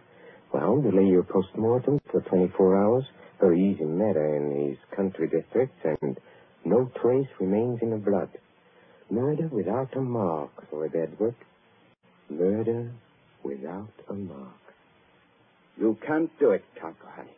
Well, 0.53 0.81
delay 0.81 1.07
your 1.07 1.25
post-mortem 1.25 2.01
for 2.11 2.21
24 2.21 2.77
hours. 2.77 3.05
Very 3.41 3.61
easy 3.71 3.85
matter 3.85 4.37
in 4.37 4.69
these 4.69 4.79
country 4.95 5.29
districts, 5.29 5.77
and 6.03 6.19
no 6.65 6.91
trace 7.03 7.29
remains 7.41 7.81
in 7.83 7.91
the 7.91 7.97
blood. 7.97 8.31
Murder 9.11 9.49
without 9.49 9.95
a 9.97 10.01
mark, 10.01 10.51
Lord 10.73 10.95
Edward. 10.95 11.35
Murder 12.31 12.93
without 13.43 13.93
a 14.09 14.15
mark. 14.15 14.66
You 15.79 15.97
can't 16.07 16.31
do 16.39 16.51
it, 16.51 16.65
Count 16.81 16.97
Kohari. 17.01 17.29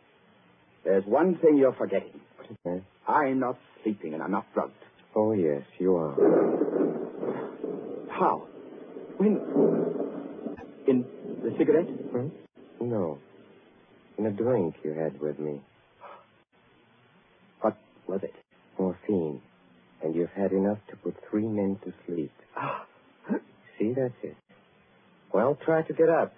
There's 0.83 1.05
one 1.05 1.37
thing 1.37 1.57
you're 1.57 1.73
forgetting. 1.73 2.19
What 2.37 2.49
is 2.49 2.57
that? 2.65 2.81
I'm 3.11 3.39
not 3.39 3.57
sleeping 3.83 4.13
and 4.13 4.23
I'm 4.23 4.31
not 4.31 4.45
drugged. 4.53 4.73
Oh, 5.15 5.33
yes, 5.33 5.63
you 5.77 5.95
are. 5.95 6.15
How? 8.09 8.43
When? 9.17 9.37
In 10.87 11.05
the 11.43 11.53
cigarette? 11.57 11.87
Hmm? 11.87 12.27
No. 12.81 13.19
In 14.17 14.25
a 14.25 14.31
drink 14.31 14.75
you 14.83 14.93
had 14.93 15.19
with 15.19 15.39
me. 15.39 15.61
What 17.61 17.77
was 18.07 18.21
it? 18.23 18.33
Morphine. 18.77 19.41
And 20.01 20.15
you've 20.15 20.29
had 20.31 20.51
enough 20.53 20.77
to 20.89 20.95
put 20.95 21.15
three 21.29 21.45
men 21.47 21.77
to 21.83 21.93
sleep. 22.07 22.31
Ah, 22.55 22.85
See, 23.77 23.93
that's 23.93 24.13
it. 24.23 24.35
Well, 25.33 25.57
try 25.65 25.81
to 25.83 25.93
get 25.93 26.09
up. 26.09 26.33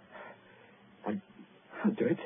I'll 1.84 1.92
do 1.92 2.06
it. 2.06 2.18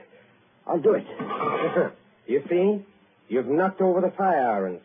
I'll 0.68 0.80
do 0.80 0.94
it. 0.94 1.06
you 2.28 2.44
see? 2.50 2.86
You've 3.28 3.48
knocked 3.48 3.82
over 3.82 4.02
the 4.02 4.12
fire 4.16 4.48
irons. 4.52 4.82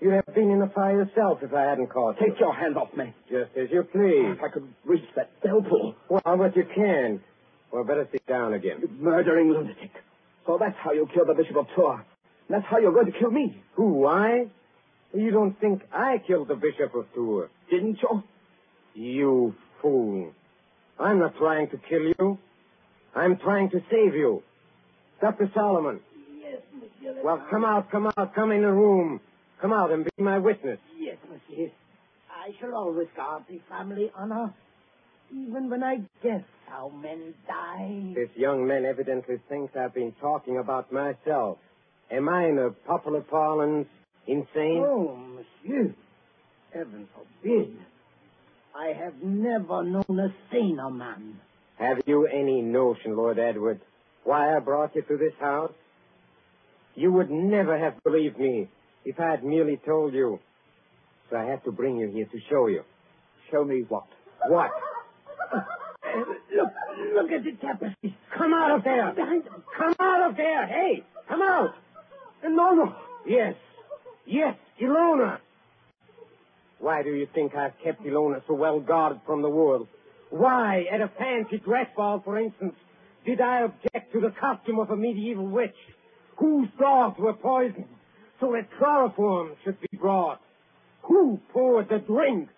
You'd 0.00 0.14
have 0.14 0.34
been 0.34 0.50
in 0.50 0.58
the 0.58 0.70
fire 0.74 1.04
yourself 1.04 1.38
if 1.42 1.54
I 1.54 1.62
hadn't 1.62 1.88
caught 1.88 2.20
you. 2.20 2.28
Take 2.28 2.40
your 2.40 2.54
hand 2.54 2.76
off 2.76 2.94
me. 2.96 3.14
Just 3.30 3.56
as 3.56 3.68
you 3.70 3.84
please. 3.84 4.36
If 4.36 4.42
I 4.42 4.48
could 4.48 4.66
reach 4.84 5.04
that 5.14 5.40
bell 5.42 5.62
pull. 5.62 5.94
Well, 6.08 6.36
but 6.36 6.56
you 6.56 6.64
can't. 6.74 7.20
Well, 7.72 7.84
better 7.84 8.08
sit 8.10 8.26
down 8.26 8.52
again. 8.52 8.78
You 8.82 8.88
murdering 8.98 9.50
lunatic. 9.50 9.92
So 10.46 10.58
that's 10.58 10.76
how 10.82 10.92
you 10.92 11.08
killed 11.14 11.28
the 11.28 11.34
Bishop 11.34 11.56
of 11.56 11.66
Tours. 11.76 12.04
That's 12.50 12.64
how 12.66 12.78
you're 12.78 12.92
going 12.92 13.06
to 13.12 13.18
kill 13.18 13.30
me. 13.30 13.62
Who, 13.74 14.06
I? 14.06 14.46
You 15.14 15.30
don't 15.30 15.58
think 15.60 15.82
I 15.92 16.18
killed 16.26 16.48
the 16.48 16.56
Bishop 16.56 16.94
of 16.94 17.06
Tours? 17.14 17.50
Didn't 17.70 17.98
you? 18.02 18.22
You 18.94 19.54
fool. 19.80 20.32
I'm 20.98 21.20
not 21.20 21.36
trying 21.38 21.70
to 21.70 21.78
kill 21.88 22.02
you. 22.18 22.38
I'm 23.14 23.36
trying 23.38 23.70
to 23.70 23.80
save 23.90 24.14
you. 24.14 24.42
Dr. 25.20 25.50
Solomon. 25.54 26.00
Yes, 26.40 26.60
monsieur. 26.74 27.22
Well, 27.22 27.46
come 27.50 27.64
out, 27.64 27.90
come 27.90 28.10
out, 28.16 28.34
come 28.34 28.52
in 28.52 28.62
the 28.62 28.72
room. 28.72 29.20
Come 29.60 29.72
out 29.72 29.90
and 29.92 30.04
be 30.04 30.22
my 30.22 30.38
witness. 30.38 30.78
Yes, 30.98 31.16
monsieur. 31.30 31.70
I 32.30 32.50
shall 32.58 32.74
always 32.74 33.06
guard 33.14 33.44
the 33.48 33.60
family 33.68 34.10
honor, 34.16 34.52
even 35.30 35.70
when 35.70 35.84
I 35.84 35.98
guess 36.22 36.42
how 36.66 36.88
men 36.88 37.34
die. 37.46 38.12
This 38.14 38.30
young 38.34 38.66
man 38.66 38.84
evidently 38.84 39.36
thinks 39.48 39.76
I've 39.76 39.94
been 39.94 40.12
talking 40.20 40.58
about 40.58 40.90
myself. 40.92 41.58
Am 42.10 42.28
I, 42.28 42.48
in 42.48 42.58
a 42.58 42.70
popular 42.70 43.20
parlance, 43.20 43.86
insane? 44.26 44.84
Oh, 44.84 45.16
monsieur. 45.16 45.94
Heaven 46.74 47.06
forbid. 47.14 47.76
I 48.74 48.92
have 48.92 49.22
never 49.22 49.84
known 49.84 50.18
a 50.18 50.34
saner 50.50 50.90
man. 50.90 51.40
Have 51.82 51.98
you 52.06 52.28
any 52.28 52.62
notion, 52.62 53.16
Lord 53.16 53.40
Edward, 53.40 53.80
why 54.22 54.54
I 54.56 54.60
brought 54.60 54.94
you 54.94 55.02
to 55.02 55.16
this 55.16 55.32
house? 55.40 55.72
You 56.94 57.10
would 57.10 57.28
never 57.28 57.76
have 57.76 58.00
believed 58.04 58.38
me 58.38 58.68
if 59.04 59.18
I 59.18 59.30
had 59.32 59.42
merely 59.42 59.80
told 59.84 60.14
you. 60.14 60.38
So 61.28 61.36
I 61.36 61.44
had 61.44 61.64
to 61.64 61.72
bring 61.72 61.96
you 61.96 62.08
here 62.08 62.26
to 62.26 62.38
show 62.48 62.68
you. 62.68 62.84
Show 63.50 63.64
me 63.64 63.84
what? 63.88 64.06
What? 64.46 64.70
Look, 66.54 66.68
look 67.14 67.32
at 67.32 67.42
the 67.42 67.52
tapestry. 67.60 68.16
Come 68.36 68.54
out 68.54 68.76
of 68.76 68.84
there! 68.84 69.12
Come 69.76 69.94
out 69.98 70.30
of 70.30 70.36
there! 70.36 70.66
Hey, 70.66 71.02
come 71.28 71.42
out! 71.42 71.74
No, 72.44 72.74
no. 72.74 72.94
Yes, 73.26 73.54
yes, 74.26 74.54
Ilona. 74.80 75.38
Why 76.78 77.02
do 77.02 77.14
you 77.14 77.26
think 77.34 77.54
I've 77.56 77.72
kept 77.82 78.04
Ilona 78.04 78.42
so 78.46 78.54
well 78.54 78.78
guarded 78.78 79.22
from 79.26 79.42
the 79.42 79.48
world? 79.48 79.88
Why, 80.32 80.86
at 80.90 81.02
a 81.02 81.10
fancy 81.18 81.58
dress 81.58 81.88
ball, 81.94 82.22
for 82.24 82.38
instance, 82.38 82.74
did 83.26 83.42
I 83.42 83.64
object 83.64 84.14
to 84.14 84.20
the 84.20 84.32
costume 84.40 84.78
of 84.78 84.88
a 84.88 84.96
medieval 84.96 85.46
witch 85.46 85.76
whose 86.38 86.68
dogs 86.80 87.18
were 87.18 87.34
poisoned 87.34 87.84
so 88.40 88.52
that 88.52 88.66
chloroform 88.78 89.52
should 89.62 89.78
be 89.78 89.98
brought? 89.98 90.40
Who 91.02 91.38
poured 91.52 91.90
the 91.90 91.98
drink 91.98 92.48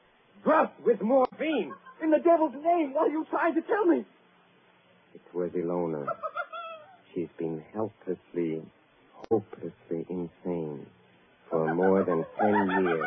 drugged 0.45 0.85
with 0.87 1.03
morphine? 1.03 1.73
In 2.01 2.11
the 2.11 2.19
devil's 2.19 2.55
name, 2.55 2.95
what 2.95 3.09
are 3.09 3.13
you 3.13 3.27
trying 3.29 3.55
to 3.55 3.63
tell 3.63 3.87
me? 3.87 4.05
It 5.13 5.35
was 5.35 5.51
Ilona. 5.51 6.07
She's 7.13 7.29
been 7.39 7.61
helplessly, 7.73 8.63
hopelessly 9.29 10.07
insane 10.09 10.87
for 11.51 11.75
more 11.75 12.05
than 12.05 12.25
ten 12.39 12.85
years. 12.85 13.07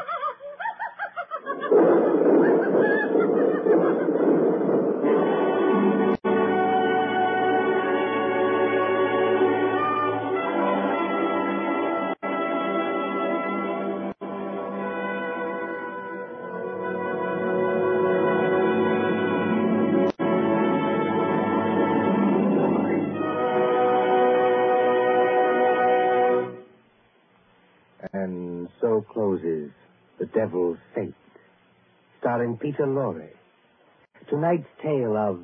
Peter 32.68 32.86
Lorre. 32.86 33.30
Tonight's 34.30 34.68
tale 34.84 35.16
of 35.16 35.40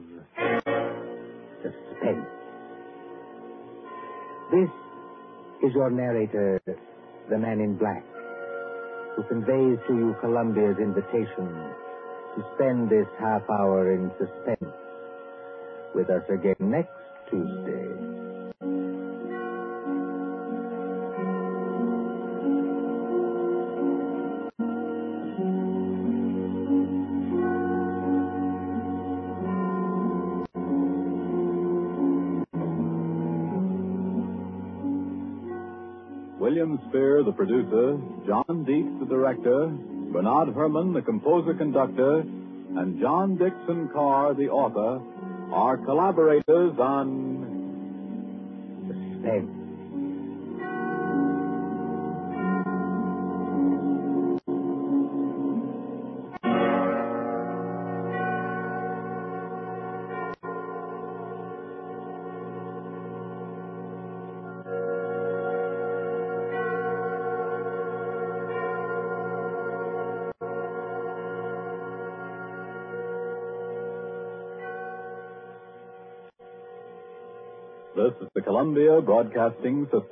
suspense. 1.63 2.27
This 4.51 4.69
is 5.63 5.73
your 5.73 5.89
narrator, 5.89 6.59
the 7.29 7.37
man 7.37 7.61
in 7.61 7.77
black, 7.77 8.03
who 9.15 9.23
conveys 9.29 9.79
to 9.87 9.93
you 9.95 10.13
Columbia's 10.19 10.75
invitation 10.79 11.47
to 12.35 12.43
spend 12.55 12.89
this 12.89 13.07
half 13.17 13.43
hour 13.49 13.93
in 13.93 14.11
suspense 14.19 14.75
with 15.95 16.09
us 16.09 16.23
again 16.27 16.57
next 16.59 16.91
Tuesday. 17.29 17.62
William 36.63 36.79
Spier, 36.87 37.23
the 37.23 37.31
producer, 37.33 37.99
John 38.25 38.63
Dietz, 38.63 38.87
the 39.01 39.05
director, 39.05 39.67
Bernard 40.13 40.55
Herrmann, 40.55 40.93
the 40.93 41.01
composer-conductor, 41.01 42.19
and 42.19 43.01
John 43.01 43.35
Dickson 43.35 43.89
Carr, 43.91 44.33
the 44.33 44.47
author, 44.47 45.03
are 45.53 45.75
collaborators 45.75 46.79
on 46.79 47.43
Suspense. 48.87 49.52
Columbia 78.73 79.01
Broadcasting 79.01 79.85
System. 79.85 80.03